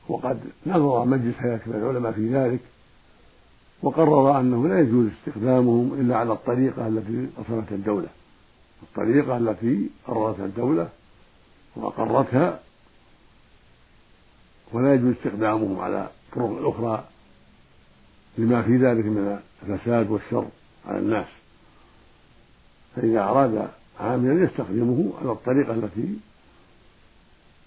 وقد 0.09 0.41
نظر 0.67 1.05
مجلس 1.05 1.35
هيئة 1.39 1.61
العلماء 1.67 2.13
في 2.13 2.35
ذلك 2.35 2.61
وقرر 3.83 4.41
أنه 4.41 4.69
لا 4.69 4.81
يجوز 4.81 5.07
استخدامهم 5.07 6.01
إلا 6.01 6.17
على 6.17 6.33
الطريقة 6.33 6.89
التي 6.89 7.29
أصلتها 7.39 7.75
الدولة. 7.75 8.09
الطريقة 8.83 9.37
التي 9.37 9.91
قررتها 10.07 10.45
الدولة 10.45 10.89
وأقرتها 11.77 12.61
ولا 14.73 14.95
يجوز 14.95 15.15
استخدامهم 15.15 15.81
على 15.81 16.11
الطرق 16.29 16.59
الأخرى 16.59 17.05
لما 18.39 18.63
في 18.63 18.77
ذلك 18.77 19.05
من 19.05 19.41
الفساد 19.63 20.11
والشر 20.11 20.49
على 20.87 20.99
الناس. 20.99 21.27
فإذا 22.97 23.21
أراد 23.21 23.69
عاملا 24.01 24.45
يستخدمه 24.45 25.13
على 25.21 25.33
الطريقة 25.33 25.75
التي 25.75 26.19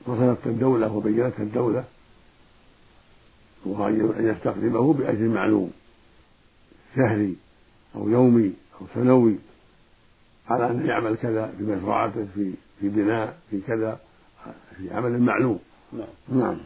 وصلت 0.06 0.40
الدولة 0.46 0.94
وبينتها 0.94 1.44
الدولة 1.44 1.84
وأن 3.66 4.36
يستخدمه 4.36 4.94
بأجر 4.94 5.28
معلوم 5.28 5.72
شهري 6.96 7.36
أو 7.96 8.10
يومي 8.10 8.54
أو 8.82 8.86
سنوي. 8.94 9.36
على 10.48 10.72
أن 10.72 10.86
يعمل 10.86 11.18
كذا 11.18 11.54
في 11.58 11.64
مزرعته 11.64 12.28
في 12.36 12.54
في 12.80 12.90
بناء 12.90 13.38
في 13.50 13.62
كذا 13.62 14.00
في 14.78 14.94
عمل 14.94 15.20
معلوم. 15.20 15.60
نعم. 15.94 16.40
نعم. 16.40 16.58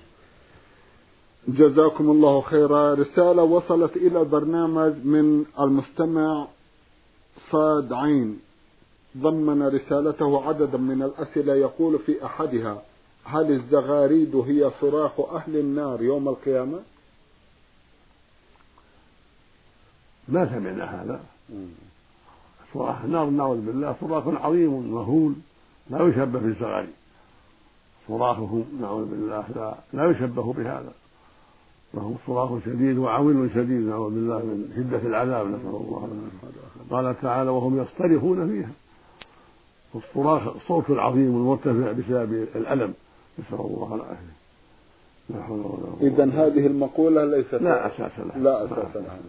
جزاكم 1.48 2.10
الله 2.10 2.42
خيرا. 2.42 2.94
رسالة 2.94 3.44
وصلت 3.44 3.98
إلى 3.98 4.22
البرنامج 4.22 4.94
من 5.06 5.46
المستمع 5.60 6.48
صاد 7.52 7.94
عين. 7.94 8.40
ضمن 9.18 9.68
رسالته 9.68 10.48
عددا 10.48 10.78
من 10.78 11.04
الأسئلة 11.04 11.56
يقول 11.56 12.00
في 12.00 12.26
أحدها 12.26 12.82
هل 13.24 13.52
الزغاريد 13.52 14.36
هي 14.36 14.72
صراخ 14.82 15.20
أهل 15.20 15.58
النار 15.58 16.02
يوم 16.02 16.30
القيامة؟ 16.30 16.80
ما 20.28 20.50
سمعنا 20.50 21.02
هذا. 21.02 21.24
صراخ 22.76 23.04
النار 23.04 23.26
نعوذ 23.26 23.62
بالله 23.66 23.96
صراخ 24.02 24.28
عظيم 24.28 24.94
مهول 24.94 25.34
لا 25.90 26.08
يشبه 26.08 26.40
بالزغاريد 26.40 26.90
صراخهم 28.08 28.66
نعوذ 28.82 29.06
بالله 29.06 29.46
لا, 29.56 29.76
لا 29.94 30.12
يشبه 30.12 30.54
بهذا. 30.54 30.94
وهو 31.94 32.12
صراخ 32.28 32.66
شديد 32.66 32.98
وعويل 32.98 33.50
شديد 33.54 33.88
نعوذ 33.88 34.14
بالله 34.14 34.38
من 34.38 34.74
شدة 34.76 35.08
العذاب 35.08 35.48
نسأل 35.48 35.76
الله 35.76 36.10
قال 36.90 37.22
تعالى 37.22 37.50
وهم 37.50 37.78
يصطرخون 37.78 38.50
فيها. 38.50 38.72
الصراخ 39.96 40.56
الصوت 40.56 40.90
العظيم 40.90 41.36
المرتفع 41.36 41.92
بسبب 41.92 42.34
الألم 42.56 42.94
نسأل 43.40 43.60
الله 43.60 43.96
العافية. 43.96 44.35
إذا 46.02 46.24
هذه 46.24 46.68
المقولة 46.68 47.26
ليست 47.26 47.54
لا 47.54 47.88
أساس 47.88 48.20
لها. 48.20 48.38
لا 48.38 48.66
أساس 48.66 48.96
لها. 48.96 49.20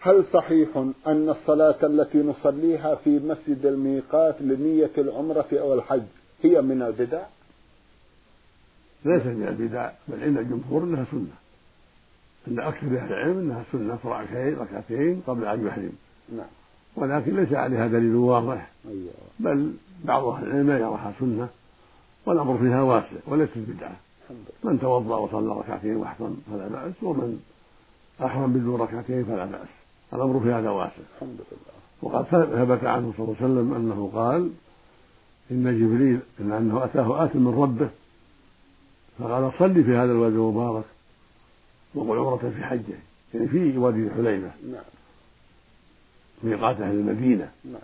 هل 0.00 0.24
صحيح 0.32 0.68
أن 1.06 1.28
الصلاة 1.28 1.76
التي 1.82 2.22
نصليها 2.22 2.94
في 2.94 3.18
مسجد 3.18 3.66
الميقات 3.66 4.42
لنية 4.42 4.90
العمرة 4.98 5.46
أو 5.52 5.74
الحج 5.74 6.02
هي 6.42 6.62
من 6.62 6.82
البدع؟ 6.82 7.22
ليست 9.04 9.26
من 9.26 9.48
البدع 9.48 9.90
بل 10.08 10.22
عند 10.22 10.38
الجمهور 10.38 10.82
أنها 10.82 11.04
سنة. 11.10 11.36
عند 12.48 12.58
أكثر 12.58 12.86
أهل 12.86 13.12
العلم 13.12 13.38
أنها 13.38 13.64
سنة 13.72 13.98
ركعتين 14.04 14.58
ركعتين 14.58 15.22
قبل 15.26 15.44
أن 15.44 15.66
يحرم. 15.66 15.92
نعم. 16.36 16.46
ولكن 16.96 17.36
ليس 17.36 17.52
عليها 17.52 17.86
دليل 17.86 18.14
واضح. 18.14 18.70
أيوة. 18.88 19.10
بل 19.40 19.72
بعض 20.04 20.24
أهل 20.24 20.46
العلم 20.46 20.70
يراها 20.70 21.12
سنة 21.20 21.48
والأمر 22.26 22.58
فيها 22.58 22.82
واسع 22.82 23.16
وليست 23.26 23.58
بدعة. 23.58 23.96
من 24.64 24.80
توضأ 24.80 25.16
وصلى 25.16 25.52
ركعتين 25.52 25.96
واحرم 25.96 26.42
فلا 26.52 26.68
بأس 26.68 26.94
ومن 27.02 27.40
أحرم 28.24 28.52
بدون 28.52 28.80
ركعتين 28.80 29.24
فلا 29.24 29.44
بأس. 29.44 29.68
الأمر 30.14 30.40
في 30.40 30.52
هذا 30.52 30.70
واسع 30.70 31.02
الحمد 31.16 31.38
لله 31.52 31.80
وقد 32.02 32.24
ثبت 32.24 32.84
عنه 32.84 33.12
صلى 33.16 33.24
الله 33.24 33.36
عليه 33.40 33.52
وسلم 33.52 33.74
أنه 33.74 34.10
قال 34.14 34.50
إن 35.50 35.80
جبريل 35.80 36.20
إن 36.40 36.52
أنه 36.52 36.84
أتاه 36.84 37.24
آت 37.24 37.36
من 37.36 37.54
ربه 37.62 37.88
فقال 39.18 39.52
صل 39.58 39.84
في 39.84 39.96
هذا 39.96 40.12
الوادي 40.12 40.34
المبارك 40.34 40.84
وقل 41.94 42.18
عمرة 42.18 42.52
في 42.56 42.64
حجه 42.64 42.98
يعني 43.34 43.48
في 43.48 43.78
وادي 43.78 43.98
الحليفة 43.98 44.50
نعم 44.72 44.82
ميقات 46.42 46.80
أهل 46.80 46.94
المدينة. 46.94 47.50
نعم. 47.64 47.82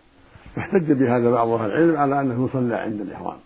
فاحتج 0.55 0.93
بهذا 0.93 1.31
بعض 1.31 1.49
أهل 1.49 1.71
العلم 1.71 1.97
على 1.97 2.21
أنه 2.21 2.45
يصلى 2.45 2.77
عند 2.77 3.01
الإحرام. 3.01 3.39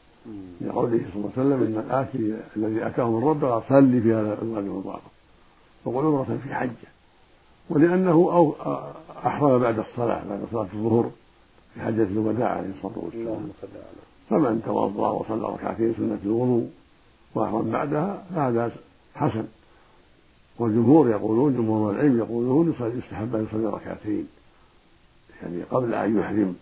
لقوله 0.61 1.01
صلى 1.13 1.17
الله 1.17 1.33
عليه 1.37 1.47
وسلم 1.47 1.63
إن 1.63 1.85
الآتي 1.87 2.37
الذي 2.57 2.87
اتاه 2.87 3.11
من 3.11 3.25
ربه 3.25 3.61
صلي 3.69 4.01
في 4.01 4.15
هذا 4.15 4.39
الوادي 4.43 4.67
المبارك. 4.67 5.03
وقل 5.85 6.07
عمرة 6.07 6.39
في 6.45 6.55
حجة. 6.55 6.91
ولأنه 7.71 8.11
أو 8.11 8.55
أحرم 9.27 9.59
بعد 9.59 9.79
الصلاة 9.79 10.23
بعد 10.29 10.41
صلاة 10.53 10.69
الظهر 10.75 11.11
في 11.75 11.81
حجة 11.81 12.03
الوداع 12.03 12.49
عليه 12.49 12.71
الصلاة 12.71 12.93
والسلام. 12.97 13.51
فمن 14.31 14.63
توضأ 14.67 15.11
وصلى 15.11 15.49
ركعتين 15.49 15.95
سنة 15.97 16.19
الوضوء 16.25 16.71
وأحرم 17.35 17.71
بعدها 17.71 18.25
فهذا 18.35 18.73
حسن. 19.15 19.45
والجمهور 20.59 21.09
يقولون 21.09 21.57
جمهور 21.57 21.93
العلم 21.93 22.19
يقولون 22.19 22.75
يستحب 22.81 23.37
أن 23.37 23.47
يصلي 23.51 23.67
ركعتين. 23.67 24.29
يعني 25.43 25.63
قبل 25.63 25.95
أن 25.95 26.19
يحرم 26.19 26.57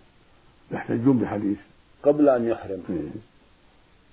يحتجون 0.70 1.18
بحديث. 1.18 1.58
قبل 2.02 2.28
أن 2.28 2.48
يحرم. 2.48 2.82
إيه. 2.90 3.37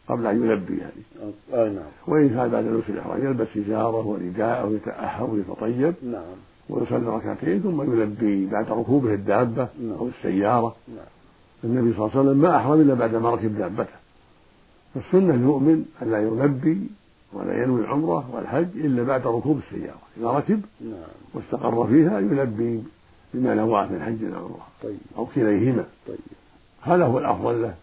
قبل 0.07 0.27
أن 0.27 0.43
يلبي 0.43 0.77
يعني 0.77 1.33
أي 1.53 1.69
نعم 1.69 1.91
وإن 2.07 2.29
كان 2.29 2.49
بعد 2.49 2.65
لبس 2.65 2.89
الإحرام 2.89 3.25
يلبس 3.25 3.47
إزاره 3.57 4.07
ورداءه 4.07 4.65
ويتأهب 4.65 5.29
ويتطيب 5.33 5.93
نعم 6.03 6.35
ويصلي 6.69 7.07
ركعتين 7.07 7.59
ثم 7.59 7.81
يلبي 7.81 8.45
بعد 8.45 8.71
ركوبه 8.71 9.13
الدابة 9.13 9.67
نعم. 9.81 9.91
أو 9.91 10.07
السيارة 10.07 10.75
نعم. 10.87 11.05
النبي 11.63 11.93
صلى 11.93 12.05
الله 12.05 12.17
عليه 12.17 12.29
وسلم 12.29 12.41
ما 12.41 12.57
أحرم 12.57 12.81
إلا 12.81 12.93
بعد 12.93 13.15
ما 13.15 13.29
ركب 13.29 13.57
دابته 13.57 13.95
فالسنة 14.95 15.33
المؤمن 15.33 15.85
أن 16.01 16.11
لا 16.11 16.21
يلبي 16.21 16.87
ولا 17.33 17.63
ينوي 17.63 17.81
العمرة 17.81 18.35
والحج 18.35 18.67
إلا 18.75 19.03
بعد 19.03 19.27
ركوب 19.27 19.59
السيارة 19.67 20.01
إذا 20.17 20.27
ركب 20.27 20.61
نعم. 20.81 20.93
واستقر 21.33 21.87
فيها 21.87 22.19
يلبي 22.19 22.83
بما 23.33 23.53
نواه 23.53 23.85
من 23.85 24.01
حج 24.01 24.33
أو 24.33 24.45
عمرة 24.45 24.67
طيب. 24.83 24.97
أو 25.17 25.25
كليهما 25.25 25.85
طيب. 26.07 26.17
هذا 26.81 27.05
هو 27.05 27.19
الأفضل 27.19 27.61
له 27.61 27.73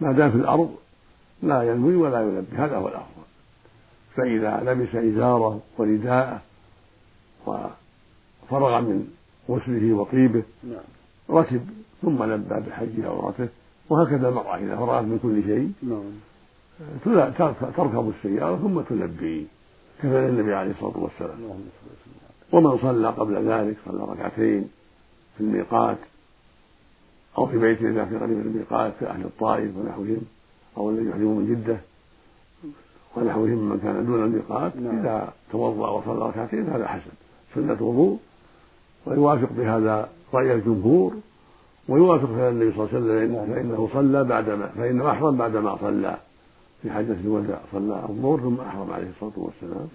ما 0.00 0.12
دام 0.12 0.30
في 0.30 0.36
الأرض 0.36 0.74
لا 1.42 1.62
ينوي 1.62 1.96
ولا 1.96 2.20
يلبي. 2.20 2.56
هذا 2.56 2.76
هو 2.76 2.88
الأفضل. 2.88 3.18
فإذا 4.16 4.62
لبس 4.66 4.94
إزارة 4.94 5.60
ورداءه 5.78 6.40
وفرغ 7.46 8.80
من 8.80 9.08
غسله 9.50 9.92
وطيبه 9.92 10.42
نعم. 10.64 10.80
ركب 11.30 11.60
ثم 12.02 12.24
لبى 12.24 12.54
بحجه 12.54 13.08
عمرته 13.08 13.48
وهكذا 13.88 14.28
المرأة 14.28 14.56
إذا 14.56 14.76
فرغت 14.76 15.04
من 15.04 15.18
كل 15.22 15.42
شيء 15.42 15.72
نعم. 15.82 17.30
تركب 17.76 18.12
السيارة 18.16 18.56
ثم 18.56 18.80
تلبي 18.80 19.46
كفعل 19.98 20.28
النبي 20.28 20.54
عليه 20.54 20.70
الصلاة 20.70 20.98
والسلام. 20.98 21.38
ومن 22.52 22.78
صلى 22.78 23.08
قبل 23.08 23.48
ذلك 23.48 23.76
صلى 23.86 24.02
ركعتين 24.02 24.68
في 25.36 25.40
الميقات 25.44 25.98
أو 27.38 27.46
في 27.46 27.58
بيت 27.58 27.82
إذا 27.82 28.04
في 28.04 28.16
قريب 28.16 28.40
الميقات 28.40 28.92
كأهل 29.00 29.24
الطائف 29.24 29.76
ونحوهم. 29.76 30.26
أو 30.78 30.90
الذي 30.90 31.08
يحرمون 31.08 31.36
من 31.36 31.46
جدة 31.46 31.78
ونحوهم 33.16 33.68
من 33.68 33.80
كان 33.82 34.06
دون 34.06 34.24
الميقات 34.24 34.76
نعم. 34.76 34.98
إذا 34.98 35.32
توضأ 35.52 35.90
وصلى 35.90 36.28
ركعتين 36.28 36.66
هذا 36.66 36.88
حسن 36.88 37.10
سنة 37.54 37.76
وضوء 37.80 38.18
ويوافق 39.06 39.48
بهذا 39.52 40.08
رأي 40.34 40.54
الجمهور 40.54 41.14
ويوافق 41.88 42.26
فعل 42.26 42.52
النبي 42.52 42.72
صلى 42.72 42.84
الله 42.84 42.94
عليه 42.94 43.26
وسلم 43.26 43.34
نعم. 43.34 43.46
فإنه 43.46 43.88
صلى 43.92 44.24
بعدما 44.24 44.66
فإنه 44.66 45.10
أحرم 45.10 45.36
بعدما 45.36 45.76
صلى 45.80 46.16
في 46.82 46.90
حجة 46.90 47.16
الوداع 47.24 47.60
صلى 47.72 48.04
الظهر 48.08 48.40
ثم 48.40 48.60
أحرم 48.60 48.90
عليه 48.90 49.08
الصلاة 49.16 49.32
والسلام 49.36 49.88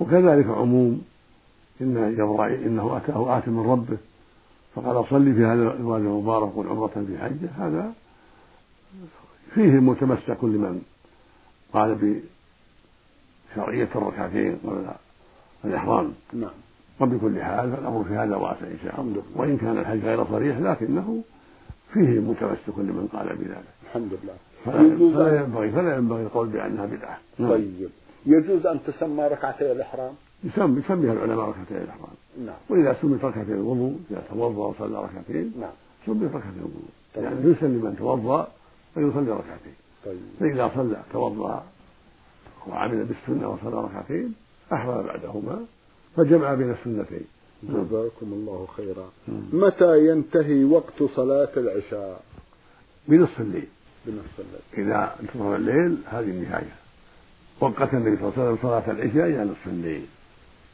وكذلك 0.00 0.46
عموم 0.46 1.02
إن 1.80 2.14
جبرائيل 2.18 2.62
إنه 2.62 2.96
أتاه 2.96 3.38
آت 3.38 3.48
من 3.48 3.66
ربه 3.70 3.98
فقال 4.74 5.04
صلي 5.10 5.32
في 5.32 5.44
هذا 5.44 5.62
الوادي 5.72 6.04
المبارك 6.04 6.56
والعمرة 6.56 7.04
في 7.06 7.18
حجة 7.18 7.48
هذا 7.58 7.92
فيه 9.54 9.70
متمسك 9.70 10.44
لمن؟ 10.44 10.82
قال 11.72 12.20
بشرعية 13.54 13.88
الركعتين 13.96 14.56
قبل 14.64 14.86
الإحرام 15.64 16.12
نعم 16.32 16.50
وبكل 17.00 17.42
حال 17.42 17.72
فالأمر 17.72 18.04
في 18.04 18.14
هذا 18.14 18.36
واسع 18.36 18.66
إن 18.66 18.78
شاء 18.84 19.00
الله. 19.00 19.22
وإن 19.34 19.56
كان 19.56 19.78
الحج 19.78 20.04
غير 20.04 20.24
صريح 20.24 20.58
لكنه 20.58 21.22
فيه 21.92 22.20
متمسك 22.20 22.78
لمن 22.78 23.08
قال 23.12 23.36
بذلك. 23.36 23.64
الحمد 23.84 24.12
لله. 24.22 24.34
فلا, 24.64 25.40
ينبغي 25.40 25.70
فلا 25.70 25.96
ينبغي 25.96 26.22
القول 26.22 26.48
بأنها 26.48 26.86
بدعة. 26.86 27.18
نعم. 27.38 27.50
طيب. 27.50 27.88
يجوز 28.26 28.66
أن 28.66 28.80
تسمى 28.86 29.26
ركعتي 29.26 29.72
الإحرام؟ 29.72 30.12
يسمي 30.44 30.80
يسميها 30.80 31.12
العلماء 31.12 31.48
ركعتي 31.48 31.84
الإحرام. 31.84 32.14
نعم. 32.46 32.56
وإذا 32.68 32.96
سميت 33.02 33.24
ركعتي 33.24 33.52
الوضوء 33.52 33.98
إذا 34.10 34.22
توضأ 34.30 34.66
وصلى 34.66 35.02
ركعتين 35.02 35.52
نعم. 35.60 35.70
سميت 36.06 36.28
ركعتي 36.28 36.56
الوضوء. 36.56 36.82
طيب. 37.14 37.24
يعني 37.24 37.50
يسلم 37.50 37.84
من 37.84 37.96
توضأ 37.98 38.48
ويصلي 38.96 39.30
ركعتين. 39.30 39.74
طيب. 40.04 40.20
فإذا 40.40 40.70
صلى 40.74 41.02
توضأ 41.12 41.64
وعمل 42.66 43.04
بالسنة 43.04 43.48
وصلى 43.48 43.84
ركعتين 43.84 44.34
أحرم 44.72 45.02
بعدهما 45.02 45.64
فجمع 46.16 46.54
بين 46.54 46.70
السنتين. 46.70 47.24
جزاكم 47.62 48.26
الله 48.32 48.68
خيرا. 48.76 49.10
متى 49.52 50.06
ينتهي 50.06 50.64
وقت 50.64 51.02
صلاة 51.16 51.48
العشاء؟ 51.56 52.22
بنصف 53.08 53.40
الليل 53.40 53.68
بنصف 54.06 54.40
الليل 54.40 54.86
إذا 54.88 55.16
انتصف 55.20 55.42
الليل 55.42 55.98
هذه 56.06 56.24
النهاية. 56.24 56.74
وقت 57.60 57.94
النبي 57.94 58.16
صلى 58.16 58.28
الله 58.28 58.32
عليه 58.36 58.52
وسلم 58.52 58.58
صلاة 58.62 58.90
العشاء 58.90 59.26
إلى 59.26 59.44
نصف 59.44 59.66
الليل 59.66 60.06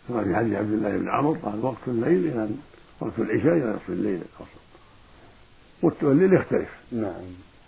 كما 0.09 0.25
في 0.25 0.37
حديث 0.37 0.55
عبد 0.55 0.73
الله 0.73 0.99
بن 0.99 1.09
عمرو 1.09 1.37
قال 1.43 1.65
وقت 1.65 1.89
الليل 1.89 2.27
إلى 2.27 2.49
وقت 3.01 3.19
العشاء 3.19 3.57
إلى 3.57 3.73
نصف 3.73 3.89
الليل 3.89 4.23
الأوسط 5.83 6.03
والليل 6.03 6.33
يختلف. 6.33 6.69
نعم. 6.93 7.25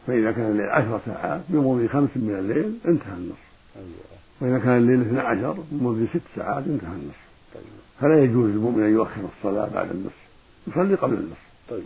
فإذا 0.06 0.32
كان 0.32 0.50
الليل 0.50 0.68
عشر 0.68 1.00
ساعات 1.06 1.40
بمضي 1.48 1.88
خمس 1.88 2.10
من 2.16 2.36
الليل 2.38 2.78
انتهى 2.88 3.14
النصف 3.16 3.46
أيوة. 3.76 4.16
وإذا 4.40 4.58
كان 4.64 4.76
الليل 4.78 5.00
اثنى 5.00 5.20
عشر 5.20 5.56
بمضي 5.70 6.06
ست 6.06 6.20
ساعات 6.36 6.64
انتهى 6.66 6.92
النصف 6.92 7.26
طيب. 7.54 7.62
فلا 8.00 8.22
يجوز 8.24 8.50
للمؤمن 8.50 8.82
أن 8.82 8.92
يؤخر 8.92 9.20
الصلاة 9.38 9.68
بعد 9.74 9.90
النصف 9.90 10.26
يصلي 10.66 10.94
قبل 10.94 11.14
النصف 11.14 11.46
طيب. 11.70 11.84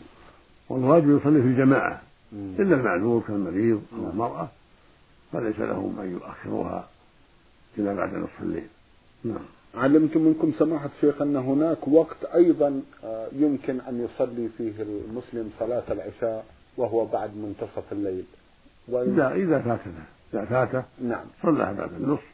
والواجب 0.69 1.17
يصلي 1.21 1.43
في 1.43 1.49
الجماعة. 1.49 2.03
إلا 2.33 2.75
المعذور 2.75 3.23
كالمريض 3.29 3.83
أو. 3.93 4.11
المرأة 4.11 4.49
فليس 5.33 5.59
لهم 5.59 6.01
أن 6.01 6.13
يؤخروها 6.13 6.89
إلى 7.79 7.95
بعد 7.95 8.15
نصف 8.15 8.43
الليل. 8.43 8.67
نعم. 9.25 9.45
علمت 9.75 10.17
منكم 10.17 10.53
سماحة 10.59 10.91
الشيخ 10.97 11.23
أن 11.23 11.37
هناك 11.37 11.89
وقت 11.89 12.25
أيضا 12.35 12.83
آه، 13.05 13.29
يمكن 13.33 13.81
أن 13.81 14.05
يصلي 14.05 14.49
فيه 14.59 14.73
المسلم 14.83 15.51
صلاة 15.59 15.83
العشاء؟ 15.91 16.45
وهو 16.77 17.05
بعد 17.05 17.31
منتصف 17.37 17.93
الليل. 17.93 18.25
إذا 18.89 19.33
إذا 19.35 19.59
فاتته 19.59 19.91
إذا 20.35 20.45
فاته 20.45 20.83
نعم. 21.03 21.25
صلى 21.43 21.75
بعد 21.79 21.93
النصف. 22.01 22.31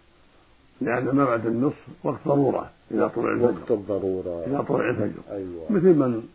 لأن 0.80 1.04
ما 1.04 1.24
بعد 1.24 1.46
النصف 1.46 1.86
وقت 2.04 2.18
ضرورة 2.28 2.70
إذا 2.90 3.08
طلع 3.08 3.32
الفجر. 3.32 3.44
وقت 3.44 3.70
الضرورة. 3.70 4.44
إذا 4.46 4.60
طلع 4.68 4.90
الفجر. 4.90 5.20
أيوة. 5.30 5.66
مثل 5.70 5.94
من 5.94 6.28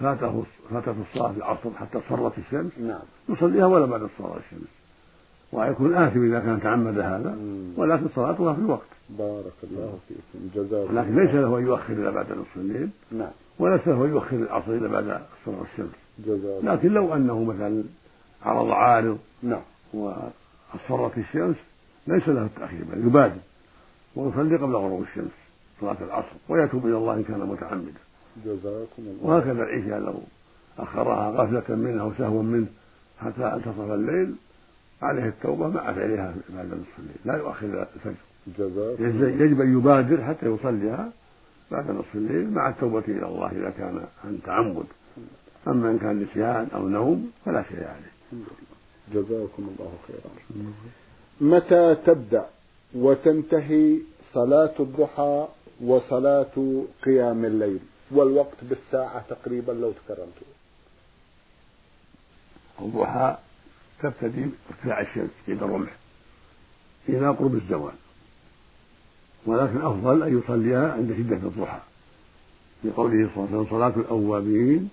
فاته 0.00 0.44
فاتته 0.70 1.02
الصلاة 1.10 1.32
في 1.32 1.38
العصر 1.38 1.70
حتى 1.78 2.00
صرت 2.08 2.38
الشمس 2.38 2.72
نعم. 2.78 3.00
يصليها 3.28 3.66
ولا 3.66 3.86
بعد 3.86 4.08
صلاة 4.18 4.36
الشمس. 4.36 4.68
ويكون 5.52 5.94
آثم 5.94 6.24
إذا 6.24 6.40
كان 6.40 6.60
تعمد 6.60 6.98
هذا 6.98 7.38
ولكن 7.76 8.08
صلاتها 8.14 8.54
في 8.54 8.60
الوقت. 8.60 8.88
بارك 9.10 9.52
الله 9.62 9.98
فيكم. 10.08 10.48
جزاكم 10.54 10.98
لكن 10.98 11.16
ليس 11.16 11.30
له 11.34 11.58
أن 11.58 11.62
يؤخر 11.62 11.92
إلى 11.92 12.10
بعد 12.10 12.32
نصف 12.32 12.56
الليل 12.56 12.88
نعم. 13.12 13.30
وليس 13.58 13.88
له 13.88 14.04
أن 14.04 14.10
يؤخر 14.10 14.36
العصر 14.36 14.72
إلى 14.72 14.88
بعد 14.88 15.20
صلاة 15.46 15.62
الشمس. 15.72 16.07
لكن 16.62 16.88
لو 16.88 17.14
أنه 17.14 17.44
مثلا 17.44 17.84
عرض 18.42 18.70
عارض 18.70 19.18
نعم. 19.42 19.62
وأصفرت 19.92 21.18
الشمس 21.18 21.56
ليس 22.06 22.28
له 22.28 22.44
التأخير 22.44 22.80
بل 22.92 23.06
يبادر. 23.06 23.40
ويصلي 24.16 24.56
قبل 24.56 24.74
غروب 24.74 25.02
الشمس 25.02 25.30
صلاة 25.80 25.96
العصر 26.00 26.36
ويتوب 26.48 26.86
إلى 26.86 26.96
الله 26.96 27.14
إن 27.14 27.22
كان 27.22 27.40
متعمدا. 27.40 27.92
جزاكم 28.44 28.86
الله. 28.98 29.18
وهكذا 29.22 29.62
العشاء 29.62 29.98
لو 30.00 30.20
أخرها 30.78 31.30
غفلة 31.30 31.76
منه 31.76 32.02
أو 32.02 32.12
سهوا 32.18 32.42
منه 32.42 32.66
حتى 33.20 33.44
انتصف 33.44 33.80
الليل 33.80 34.34
عليه 35.02 35.28
التوبة 35.28 35.68
مع 35.68 35.92
فعلها 35.92 36.34
بعد 36.48 36.66
نصف 36.66 36.98
الليل. 36.98 37.16
لا 37.24 37.36
يؤخر 37.36 37.86
الفجر. 37.96 38.14
جزاكم 38.58 39.44
يجب 39.44 39.60
أن 39.60 39.78
يبادر 39.78 40.24
حتى 40.24 40.46
يصليها 40.46 41.10
بعد 41.70 41.90
نصف 41.90 42.14
الليل 42.14 42.50
مع 42.50 42.68
التوبة 42.68 43.04
إلى 43.08 43.26
الله 43.26 43.50
إذا 43.50 43.70
كان 43.70 44.04
عن 44.24 44.38
تعمد. 44.44 44.86
أما 45.66 45.90
إن 45.90 45.98
كان 45.98 46.22
نسيان 46.22 46.68
أو 46.74 46.88
نوم 46.88 47.32
فلا 47.44 47.62
شيء 47.62 47.84
عليه. 47.84 48.12
جزاكم 49.14 49.74
الله 49.78 49.92
خيرا. 50.06 50.30
متى 51.40 51.94
تبدأ 51.94 52.46
وتنتهي 52.94 53.98
صلاة 54.34 54.74
الضحى 54.80 55.48
وصلاة 55.80 56.84
قيام 57.04 57.44
الليل؟ 57.44 57.78
والوقت 58.10 58.56
بالساعة 58.62 59.24
تقريبا 59.28 59.72
لو 59.72 59.92
تكرمت. 59.92 60.38
الضحى 62.80 63.36
تبتدي 64.02 64.46
ارتفاع 64.70 65.00
الشمس 65.00 65.30
عند 65.48 65.62
الرمح 65.62 65.96
إلى 67.08 67.28
قرب 67.28 67.54
الزوال. 67.54 67.94
ولكن 69.46 69.80
أفضل 69.80 70.22
أن 70.22 70.38
يصليها 70.38 70.92
عند 70.92 71.14
شدة 71.18 71.36
الضحى. 71.36 71.80
لقوله 72.84 73.30
صلى 73.34 73.44
الله 73.44 73.48
عليه 73.48 73.58
وسلم 73.58 73.66
صلاة 73.70 73.96
الأوابين 73.96 74.88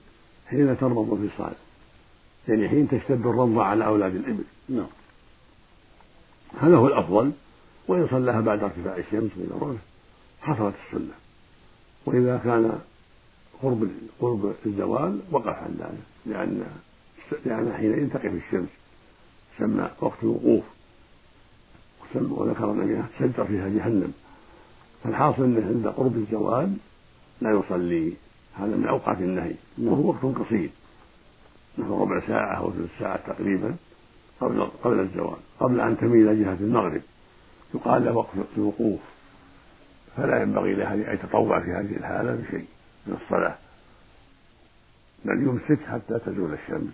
حين 0.50 0.78
ترمض 0.78 1.14
الفصال 1.14 1.54
يعني 2.48 2.70
حين 2.70 2.88
تشتد 2.88 3.28
الرمضة 3.28 3.64
على 3.64 3.86
أولاد 3.86 4.16
الإبل. 4.16 4.44
نعم. 4.70 4.88
هذا 6.60 6.78
هو 6.78 6.88
الأفضل. 6.88 7.32
وإن 7.88 8.08
صلاها 8.08 8.42
بعد 8.42 8.64
ارتفاع 8.64 8.98
الشمس 8.98 9.32
من 9.36 9.52
الرمح 9.58 9.80
حصلت 10.42 10.76
السنة. 10.86 11.14
وإذا 12.06 12.38
كان 12.38 12.80
قرب 13.64 13.90
قرب 14.22 14.54
الزوال 14.66 15.20
وقف 15.32 15.56
عن 15.56 15.76
ذلك. 15.80 16.04
لأن 16.26 16.66
لأن 17.46 17.74
حينئذ 17.74 18.10
تقف 18.10 18.34
الشمس 18.34 18.70
سمى 19.58 19.90
وقت 20.02 20.24
الوقوف. 20.24 20.64
وذكر 22.16 22.72
النبي 22.72 23.04
تشجر 23.20 23.46
فيها 23.46 23.70
جهنم. 23.70 24.14
فالحاصل 25.04 25.44
أنه 25.44 25.68
عند 25.68 25.88
قرب 25.88 26.16
الزوال 26.16 26.78
لا 27.42 27.52
يصلي. 27.52 28.14
هذا 28.60 28.76
من 28.76 28.88
أوقات 28.88 29.18
النهي 29.18 29.54
وهو 29.78 30.10
وقت 30.10 30.38
قصير. 30.40 30.70
نحو 31.78 32.04
ربع 32.04 32.28
ساعة 32.28 32.58
أو 32.58 32.72
ثلث 32.72 32.90
ساعة 33.00 33.34
تقريبا 33.34 33.76
قبل 34.42 34.68
قبل 34.84 35.00
الزوال 35.00 35.38
قبل 35.60 35.80
أن 35.80 35.98
تميل 35.98 36.44
جهة 36.44 36.58
المغرب. 36.62 37.02
يقال 37.76 38.06
له 38.06 38.12
وقت 38.12 38.28
الوقوف. 38.58 39.00
فلا 40.18 40.42
ينبغي 40.42 40.74
له 40.74 40.94
أن 40.94 41.14
يتطوع 41.14 41.60
في 41.60 41.72
هذه 41.72 41.96
الحالة 41.98 42.36
بشيء 42.36 42.66
من 43.08 43.18
الصلاة. 43.22 43.56
بل 45.26 45.44
يمسك 45.44 45.80
حتى 45.86 46.20
تزول 46.20 46.54
الشمس. 46.54 46.94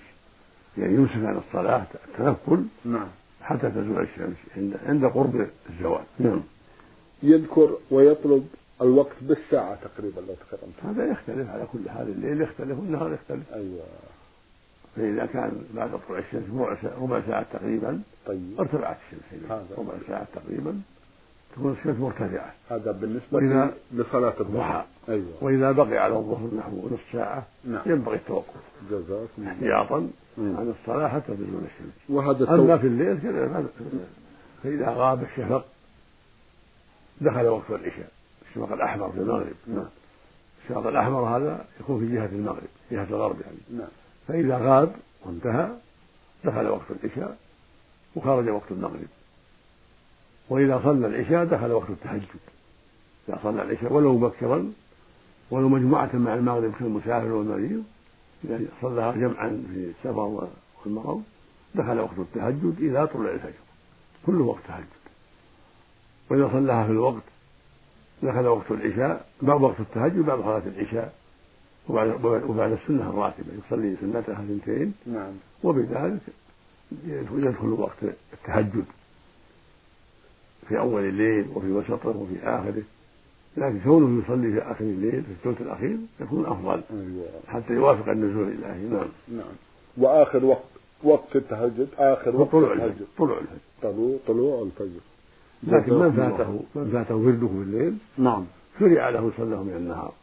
يعني 0.78 0.94
يمسك 0.94 1.16
عن 1.16 1.38
الصلاة 1.38 1.86
التنفل 2.08 2.66
نعم. 2.86 3.08
حتى 3.42 3.70
تزول 3.70 4.02
الشمس 4.02 4.38
عند 4.58 4.78
عند 4.86 5.06
قرب 5.06 5.48
الزوال. 5.70 6.04
نعم. 6.20 6.42
يذكر 7.24 7.78
ويطلب 7.92 8.48
الوقت 8.82 9.16
بالساعة 9.22 9.76
تقريبا 9.76 10.20
لو 10.20 10.34
تكرمت 10.34 10.98
هذا 10.98 11.12
يختلف 11.12 11.50
على 11.50 11.66
كل 11.74 11.90
حال 11.90 12.08
الليل 12.10 12.42
يختلف 12.42 12.80
والنهار 12.80 13.14
يختلف. 13.14 13.54
أيوة. 13.54 13.84
فإذا 14.96 15.26
كان 15.26 15.52
بعد 15.76 15.90
طلوع 16.08 16.20
الشمس 16.20 16.44
ربع 17.02 17.22
ساعة, 17.28 17.46
تقريبا 17.54 18.02
طيب. 18.26 18.60
ارتفعت 18.60 18.98
الشمس 19.08 19.52
هذا. 19.52 19.66
ربع 19.78 19.94
ساعة 20.08 20.28
تقريبا 20.36 20.82
تكون 21.56 21.72
الشمس 21.72 22.00
مرتفعة. 22.00 22.54
هذا 22.70 22.92
بالنسبة 22.92 23.40
وإذا- 23.40 23.96
لصلاة 23.96 24.34
الضحى 24.40 24.86
أيوة. 25.10 25.34
وإذا 25.42 25.72
بقي 25.72 25.98
على 25.98 26.16
الظهر 26.16 26.50
نحو 26.58 26.88
نصف 26.88 27.02
ساعة 27.14 27.44
نعم. 27.66 27.82
ينبغي 27.86 28.16
التوقف. 28.16 28.62
جزاكم 28.92 29.48
احتياطا. 29.48 30.10
عن 30.38 30.74
الصلاة 30.80 31.08
حتى 31.08 31.34
تزول 31.34 31.62
الشمس. 31.66 31.94
وهذا 32.10 32.54
أما 32.54 32.74
التو... 32.74 32.78
في 32.78 32.88
الليل 32.88 33.22
كذا 33.22 33.66
فإذا 34.64 34.90
غاب 34.90 35.24
الشفق 35.24 35.66
دخل 37.22 37.48
وقت 37.48 37.70
العشاء. 37.70 38.12
الشفق 38.52 38.74
الأحمر 38.74 39.12
في 39.12 39.18
المغرب. 39.18 39.56
نعم. 39.68 39.86
الشفق 40.64 40.88
الأحمر 40.88 41.38
هذا 41.38 41.66
يكون 41.80 42.00
في 42.00 42.16
جهة 42.16 42.26
المغرب 42.26 42.68
جهة 42.92 43.04
الغرب 43.04 43.42
يعني. 43.42 43.58
نعم. 43.80 43.90
فإذا 44.28 44.58
غاب 44.58 44.96
وانتهى 45.26 45.70
دخل 46.44 46.68
وقت 46.68 46.86
العشاء 47.04 47.38
وخرج 48.16 48.50
وقت 48.50 48.72
المغرب. 48.72 49.08
وإذا 50.50 50.82
صلى 50.84 51.08
العشاء 51.08 51.46
دخل 51.46 51.72
وقت 51.72 51.90
التهجد. 51.90 52.26
إذا 53.30 53.40
صلى 53.44 53.62
العشاء 53.62 53.94
ولو 53.94 54.18
مبكرا 54.18 54.74
ولو 55.52 55.70
مجموعة 55.70 56.10
مع 56.14 56.34
المغرب 56.34 56.74
كالمسافر 56.80 57.32
والمريض 57.32 57.84
إذا 58.44 58.62
صلىها 58.82 59.12
جمعا 59.12 59.64
في 59.74 59.92
السفر 59.92 60.50
والمرض 60.86 61.24
دخل 61.76 62.00
وقت 62.00 62.18
التهجد 62.18 62.76
إلى 62.80 63.08
طلوع 63.08 63.32
الفجر. 63.32 63.54
كله 64.26 64.44
وقت 64.44 64.62
تهجد. 64.68 64.86
وإذا 66.30 66.50
صلىها 66.54 66.86
في 66.86 66.92
الوقت 66.92 67.24
دخل 68.24 68.48
وقت 68.48 68.72
العشاء 68.72 69.26
بعد 69.42 69.62
وقت 69.62 69.80
التهجد 69.80 70.20
بعد 70.20 70.40
صلاة 70.40 70.62
العشاء 70.68 71.14
وبعد 71.90 72.26
وبعد 72.26 72.72
السنة 72.72 73.10
الراتبة 73.10 73.48
يصلي 73.66 73.96
سنتها 74.02 74.34
اثنتين 74.34 74.94
نعم. 75.06 75.34
وبذلك 75.64 76.20
يدخل 77.32 77.68
وقت 77.68 77.98
التهجد 78.34 78.86
في 80.68 80.80
أول 80.80 81.04
الليل 81.04 81.46
وفي 81.56 81.72
وسطه 81.72 82.10
وفي 82.10 82.44
آخره. 82.44 82.84
لكن 83.58 83.80
كونه 83.80 84.24
يصلي 84.24 84.52
في 84.52 84.72
آخر 84.72 84.86
الليل 84.86 85.24
في 85.24 85.32
الثلث 85.32 85.62
الأخير 85.62 85.98
يكون 86.22 86.46
أفضل. 86.46 86.82
أيوة. 86.92 87.26
حتى 87.48 87.74
يوافق 87.74 88.10
النزول 88.10 88.48
الإلهي 88.48 88.88
نعم. 88.90 89.08
نعم. 89.28 89.54
وآخر 89.98 90.46
وقت 90.46 90.64
وقت 91.04 91.36
التهجد 91.36 91.88
آخر 91.98 92.36
وقت 92.36 92.52
طلوع 92.52 92.74
الفجر. 92.74 92.88
التهجد. 92.88 93.08
طلوع 93.18 93.38
الفجر. 93.38 93.58
طلوع 93.82 94.18
طلوع 94.28 94.64
الفجر. 94.64 95.00
لكن 95.64 95.94
من 95.94 96.12
فاته؟ 96.12 96.60
من 96.76 96.90
فاته 96.94 97.16
ورده 97.16 97.48
في 97.48 97.54
الليل؟ 97.54 97.98
نعم. 98.18 98.46
شرع 98.80 99.10
له 99.10 99.32
صلاه 99.38 99.64
من 99.64 99.74
النهار. 99.76 100.14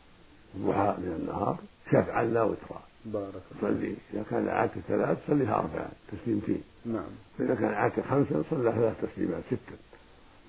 الضحى 0.54 0.94
من 0.98 1.16
النهار. 1.20 1.56
شفعا 1.86 2.24
لا 2.24 2.42
وترا 2.42 2.82
بارك 3.04 3.32
الله 3.62 3.70
صلي. 3.70 3.94
إذا 4.14 4.24
كان 4.30 4.48
عادة 4.48 4.72
ثلاث 4.88 5.18
صليها 5.28 5.54
أربعة 5.54 5.88
تسليمتين 6.12 6.62
نعم. 6.86 7.10
فإذا 7.38 7.54
كان 7.54 7.74
عادة 7.74 8.02
خمسة 8.02 8.42
صلى 8.50 8.72
ثلاث 8.72 8.94
تسليمات 9.02 9.42
ستة. 9.46 9.76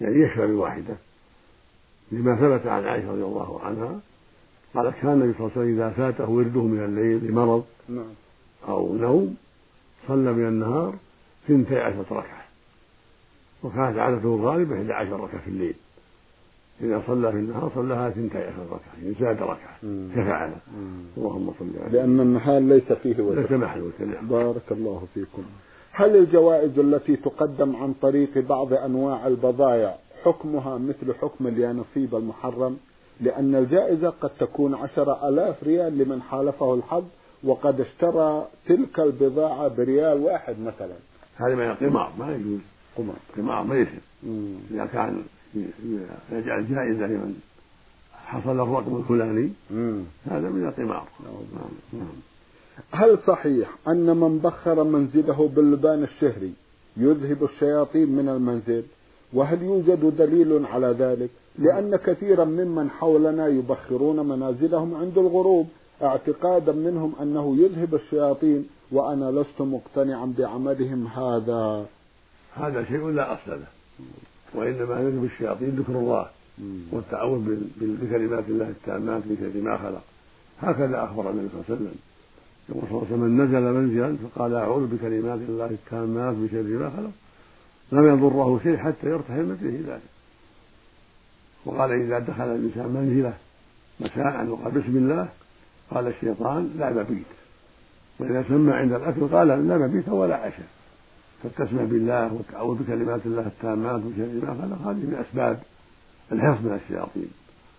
يعني 0.02 0.16
يشفع 0.16 0.46
بواحدة. 0.46 0.96
لما 2.12 2.36
ثبت 2.36 2.68
عن 2.68 2.84
عائشة 2.84 3.12
رضي 3.12 3.24
الله 3.24 3.62
عنها 3.64 4.00
قالت 4.74 4.96
كان 5.02 5.12
النبي 5.12 5.34
صلى 5.34 5.48
الله 5.48 5.52
عليه 5.56 5.62
وسلم 5.62 5.82
إذا 5.82 5.90
فاته 5.90 6.30
ورده 6.30 6.64
من 6.64 6.84
الليل 6.84 7.32
لمرض 7.32 7.66
نعم. 7.90 8.14
أو 8.68 8.96
نوم 8.96 9.36
صلى 10.08 10.34
من 10.34 10.48
النهار 10.48 10.96
ثنتي 11.48 11.80
عشرة 11.80 12.06
ركعة. 12.12 12.39
وكانت 13.64 13.98
عادته 13.98 14.36
الغالبة 14.36 14.76
إحدى 14.76 14.94
عشر 14.94 15.20
ركعة 15.20 15.42
في 15.42 15.48
الليل. 15.48 15.76
إذا 16.82 17.02
صلى 17.08 17.32
في 17.32 17.38
النهار 17.38 17.72
صلىها 17.76 18.10
ثنتي 18.10 18.38
عشر 18.38 18.64
ركعة 18.66 19.04
يعني 19.04 19.16
زاد 19.20 19.42
ركعة 19.42 19.78
مم. 19.84 20.10
اللهم 21.18 21.52
صل 21.60 21.66
عليه 21.82 21.92
لأن 21.92 22.20
النهار 22.20 22.60
ليس 22.60 22.94
فيه 22.94 23.14
ليس 23.14 23.20
وتر 23.20 23.58
محل 23.58 23.82
وتر. 23.82 24.06
بارك 24.22 24.72
الله 24.72 25.04
فيكم. 25.14 25.44
هل 25.92 26.16
الجوائز 26.16 26.80
التي 26.80 27.16
تقدم 27.16 27.76
عن 27.76 27.94
طريق 28.02 28.38
بعض 28.38 28.74
أنواع 28.74 29.28
البضائع 29.28 29.96
حكمها 30.24 30.78
مثل 30.78 31.14
حكم 31.14 31.48
اليانصيب 31.48 32.16
المحرم؟ 32.16 32.78
لأن 33.22 33.56
الجائزة 33.56 34.10
قد 34.10 34.30
تكون 34.40 34.74
عشر 34.76 35.30
ألاف 35.30 35.64
ريال 35.64 35.98
لمن 35.98 36.22
حالفه 36.22 36.74
الحظ 36.74 37.04
وقد 37.44 37.82
اشترى 37.82 38.48
تلك 38.68 39.00
البضاعة 39.00 39.68
بريال 39.68 40.18
واحد 40.18 40.56
مثلا. 40.60 40.96
هذا 41.36 41.56
من 41.56 41.64
القمار 41.64 42.12
ما 42.20 42.36
يجوز 42.36 42.60
قمار 43.00 43.16
القمار 43.30 43.64
ما 43.64 43.76
يصير 43.76 44.02
مم. 44.24 44.56
إذا 44.72 44.86
كان 44.86 45.22
يجعل 46.32 46.68
جائزة 46.70 47.08
لمن 47.08 47.36
حصل 48.26 48.60
الرقم 48.60 48.98
الفلاني. 48.98 49.50
هذا 50.26 50.50
من 50.50 50.68
القمار 50.68 51.08
نعم. 51.24 51.34
نعم. 51.56 51.72
نعم. 51.94 52.16
هل 52.92 53.18
صحيح 53.28 53.70
أن 53.88 54.18
من 54.18 54.40
بخر 54.40 54.84
منزله 54.84 55.50
باللبان 55.56 56.04
الشهري 56.04 56.54
يذهب 56.98 57.44
الشياطين 57.44 58.10
من 58.10 58.30
المنزل 58.30 58.84
وهل 59.34 59.64
يوجد 59.64 60.18
دليل 60.18 60.66
على 60.66 60.88
ذلك 60.88 61.30
لأن 61.60 61.96
كثيرا 61.96 62.46
ممن 62.46 62.90
حولنا 62.90 63.48
يبخرون 63.48 64.26
منازلهم 64.26 64.96
عند 64.96 65.18
الغروب 65.18 65.68
اعتقادا 66.04 66.72
منهم 66.72 67.14
أنه 67.22 67.58
يذهب 67.58 67.96
الشياطين 67.96 68.68
وأنا 68.92 69.32
لست 69.32 69.62
مقتنعا 69.62 70.34
بعملهم 70.38 71.08
هذا 71.08 71.86
هذا 72.56 72.84
شيء 72.84 73.08
لا 73.08 73.34
أصل 73.34 73.52
له. 73.52 73.68
وإنما 74.54 75.00
يذهب 75.00 75.24
الشياطين 75.24 75.70
ذكر 75.70 75.94
الله 75.94 76.28
والتعوذ 76.92 77.40
بكلمات 77.82 78.44
الله 78.50 78.70
التامات 78.70 79.22
من 79.26 79.38
شر 79.40 79.62
ما 79.62 79.78
خلق. 79.78 80.04
هكذا 80.62 81.04
أخبر 81.04 81.30
النبي 81.30 81.50
صلى 81.50 81.56
الله 81.56 81.66
عليه 81.70 81.76
وسلم. 81.76 81.96
يقول 82.70 82.82
صلى 82.82 82.92
الله 82.92 83.06
عليه 83.06 83.14
وسلم 83.14 83.22
من 83.22 83.42
نزل 83.42 83.74
منزلا 83.74 84.18
فقال 84.18 84.54
أعوذ 84.54 84.88
بكلمات 84.88 85.40
الله 85.50 85.66
التامات 85.66 86.36
من 86.36 86.50
شر 86.52 86.80
ما 86.84 86.90
خلق. 86.90 87.12
لم 87.92 88.08
يضره 88.08 88.60
شيء 88.64 88.78
حتى 88.78 89.08
يرتحل 89.08 89.46
من 89.46 89.52
مثله 89.52 89.94
ذلك. 89.94 90.02
وقال 91.66 91.92
إذا 91.92 92.20
دخل 92.20 92.44
الإنسان 92.44 92.88
منزلة 92.88 93.34
مساء 94.00 94.46
وقال 94.46 94.72
بسم 94.72 94.98
الله 94.98 95.30
قال 95.92 96.08
الشيطان 96.08 96.72
لا 96.78 96.94
مبيت. 96.94 97.26
وإذا 98.20 98.44
سمى 98.44 98.74
عند 98.74 98.94
الأكل 98.94 99.28
قال 99.28 99.48
لا 99.48 99.78
مبيت 99.78 100.10
ولا 100.10 100.36
عشاء. 100.36 100.68
فالتسمية 101.44 101.84
بالله 101.84 102.34
والتعوذ 102.34 102.78
بكلمات 102.78 103.26
الله 103.26 103.48
التامات 103.48 103.96
من 103.96 104.14
شر 104.18 104.48
ما 104.48 104.62
خلق 104.62 104.88
هذه 104.88 105.06
من 105.06 105.26
أسباب 105.30 105.60
الحفظ 106.32 106.66
من 106.66 106.80
الشياطين. 106.84 107.30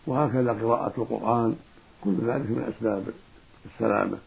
وهكذا 0.07 0.53
قراءة 0.53 0.93
القرآن 0.99 1.57
كل 2.05 2.15
ذلك 2.27 2.51
من 2.51 2.73
أسباب 2.77 3.03
السلامة. 3.65 4.19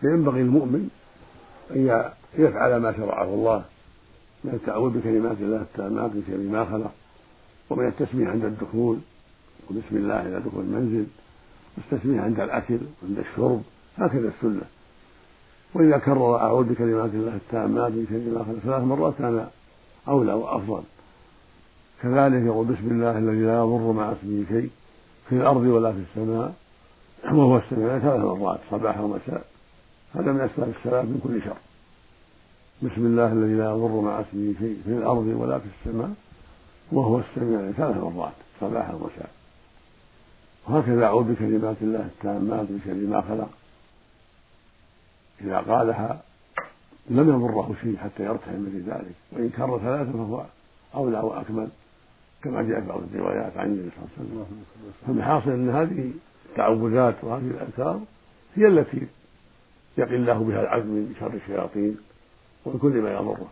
فينبغي 0.00 0.40
المؤمن 0.40 0.90
أن 1.70 2.10
يفعل 2.38 2.76
ما 2.76 2.92
شرعه 2.92 3.34
الله 3.34 3.64
من 4.44 4.54
التعوذ 4.54 4.98
بكلمات 4.98 5.36
الله 5.40 5.60
التامات 5.60 6.10
من 6.14 6.22
شر 6.26 6.52
ما 6.52 6.64
خلق 6.64 6.92
ومن 7.70 7.86
التسمية 7.86 8.28
عند 8.28 8.44
الدخول 8.44 8.98
وبسم 9.70 9.96
الله 9.96 10.14
عند 10.14 10.42
دخول 10.44 10.64
المنزل 10.64 11.06
والتسمية 11.76 12.20
عند 12.20 12.40
الأكل 12.40 12.78
وعند 13.02 13.18
الشرب 13.18 13.62
هكذا 13.98 14.28
السنة. 14.28 14.62
وإذا 15.74 15.98
كرر 15.98 16.36
أعوذ 16.36 16.64
بكلمات 16.64 17.10
الله 17.14 17.34
التامات 17.34 17.92
من 17.92 18.06
شر 18.10 18.38
ما 18.38 18.44
خلق 18.44 18.58
ثلاث 18.58 18.82
مرات 18.82 19.14
كان 19.18 19.46
أولى 20.08 20.32
وأفضل. 20.32 20.82
كذلك 22.02 22.46
يقول 22.46 22.66
بسم 22.66 22.88
الله 22.90 23.18
الذي 23.18 23.40
لا 23.40 23.54
يضر 23.54 23.92
مع 23.92 24.12
اسمه 24.12 24.44
شيء 24.48 24.70
في 25.28 25.34
الأرض 25.34 25.62
ولا 25.62 25.92
في 25.92 25.98
السماء 25.98 26.54
وهو 27.24 27.56
السميع 27.56 27.98
ثلاث 27.98 28.20
مرات 28.20 28.60
صباحا 28.70 29.00
ومساء 29.00 29.44
هذا 30.14 30.32
من 30.32 30.40
أسباب 30.40 30.72
السلام 30.78 31.06
من 31.06 31.20
كل 31.24 31.42
شر. 31.42 31.56
بسم 32.82 33.06
الله 33.06 33.32
الذي 33.32 33.54
لا 33.54 33.70
يضر 33.70 34.00
مع 34.00 34.20
اسمه 34.20 34.54
شيء 34.58 34.78
في 34.84 34.90
الأرض 34.90 35.26
ولا 35.26 35.58
في 35.58 35.64
السماء 35.78 36.10
وهو 36.92 37.18
السميع 37.18 37.70
ثلاث 37.70 37.96
مرات 37.96 38.32
صباحا 38.60 38.94
ومساء 38.94 39.30
وهكذا 40.68 41.04
أعوذ 41.04 41.32
بكلمات 41.32 41.76
الله 41.82 42.00
التامات 42.00 42.70
من 42.70 42.80
شر 42.84 42.94
ما 42.94 43.20
خلق 43.20 43.48
إذا 45.46 45.58
قالها 45.58 46.22
لم 47.10 47.28
يضره 47.28 47.74
شيء 47.82 47.96
حتى 47.96 48.22
يرتحل 48.22 48.60
مثل 48.60 48.82
ذلك 48.90 49.14
وإن 49.32 49.50
كر 49.50 49.78
ثلاثة 49.78 50.12
فهو 50.12 50.44
أولى 50.94 51.18
وأكمل 51.18 51.68
كما 52.42 52.62
جاء 52.62 52.80
في 52.80 52.86
بعض 52.86 53.00
الروايات 53.14 53.56
عن 53.56 53.66
النبي 53.66 53.90
صلى 53.90 54.26
الله 54.26 54.34
عليه 54.34 54.44
وسلم. 54.46 54.92
فالحاصل 55.06 55.50
أن 55.50 55.70
هذه 55.70 56.10
التعوذات 56.50 57.14
وهذه 57.22 57.50
الأذكار 57.50 58.00
هي 58.54 58.66
التي 58.66 59.06
يقي 59.98 60.16
الله 60.16 60.38
بها 60.38 60.60
العبد 60.60 60.86
من 60.86 61.14
شر 61.20 61.34
الشياطين 61.34 61.96
ومن 62.64 62.78
كل 62.78 63.02
ما 63.02 63.12
يضره. 63.12 63.50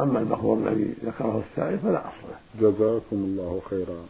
أما 0.00 0.18
المخبور 0.18 0.58
الذي 0.58 0.94
ذكره 1.04 1.42
السائل 1.50 1.78
فلا 1.78 2.08
أصل 2.08 2.28
له. 2.28 2.70
جزاكم 2.70 3.16
الله 3.16 3.60
خيرا. 3.70 4.04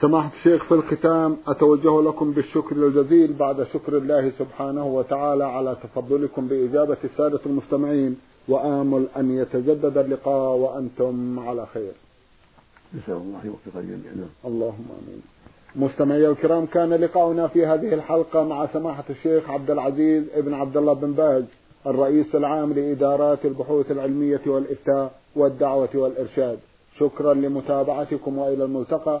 سماحة 0.00 0.30
الشيخ 0.38 0.64
في 0.64 0.74
الختام 0.74 1.36
أتوجه 1.46 2.02
لكم 2.02 2.32
بالشكر 2.32 2.76
الجزيل 2.76 3.32
بعد 3.32 3.62
شكر 3.62 3.96
الله 3.96 4.32
سبحانه 4.38 4.86
وتعالى 4.86 5.44
على 5.44 5.76
تفضلكم 5.82 6.48
بإجابة 6.48 6.96
السادة 7.04 7.40
المستمعين 7.46 8.16
وآمل 8.48 9.06
أن 9.16 9.30
يتجدد 9.30 9.98
اللقاء 9.98 10.56
وأنتم 10.56 11.38
على 11.38 11.66
خير. 11.74 11.92
نسأل 12.94 13.14
الله 13.14 13.40
يوفق 13.44 13.76
الجميع 13.76 14.12
نعم. 14.16 14.28
اللهم 14.44 14.86
آمين. 15.02 15.22
مستمعي 15.76 16.28
الكرام 16.28 16.66
كان 16.66 16.94
لقاؤنا 16.94 17.48
في 17.48 17.66
هذه 17.66 17.94
الحلقة 17.94 18.44
مع 18.44 18.66
سماحة 18.66 19.04
الشيخ 19.10 19.50
عبد 19.50 19.70
العزيز 19.70 20.24
ابن 20.34 20.54
عبد 20.54 20.76
الله 20.76 20.92
بن 20.92 21.12
باز 21.12 21.44
الرئيس 21.86 22.34
العام 22.34 22.72
لإدارات 22.72 23.44
البحوث 23.44 23.90
العلمية 23.90 24.40
والإفتاء 24.46 25.12
والدعوة 25.36 25.88
والإرشاد. 25.94 26.58
شكرا 26.98 27.34
لمتابعتكم 27.34 28.38
وإلى 28.38 28.64
الملتقى. 28.64 29.20